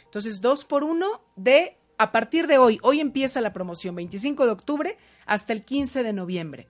[0.05, 4.51] Entonces, dos por uno de, a partir de hoy, hoy empieza la promoción, 25 de
[4.51, 6.67] octubre hasta el 15 de noviembre.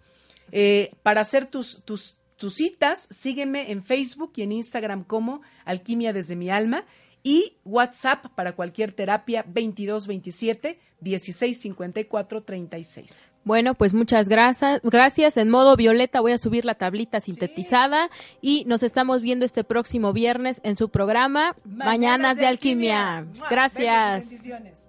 [0.51, 6.13] Eh, para hacer tus, tus, tus citas, sígueme en Facebook y en Instagram como Alquimia
[6.13, 6.86] desde mi alma
[7.23, 13.23] y WhatsApp para cualquier terapia 2227 1654 36.
[13.45, 14.82] Bueno, pues muchas gracias.
[14.84, 15.38] Gracias.
[15.38, 18.09] En modo violeta voy a subir la tablita sintetizada
[18.41, 23.28] y nos estamos viendo este próximo viernes en su programa Mañanas, de Alquimia.
[23.49, 24.30] Gracias.
[24.30, 24.85] bendiciones.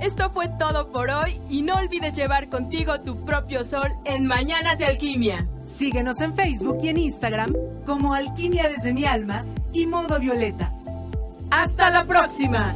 [0.00, 4.78] Esto fue todo por hoy y no olvides llevar contigo tu propio sol en Mañanas
[4.78, 5.48] de Alquimia.
[5.64, 7.52] Síguenos en Facebook y en Instagram
[7.84, 10.72] como Alquimia desde mi alma y Modo Violeta.
[11.50, 12.74] ¡Hasta la próxima!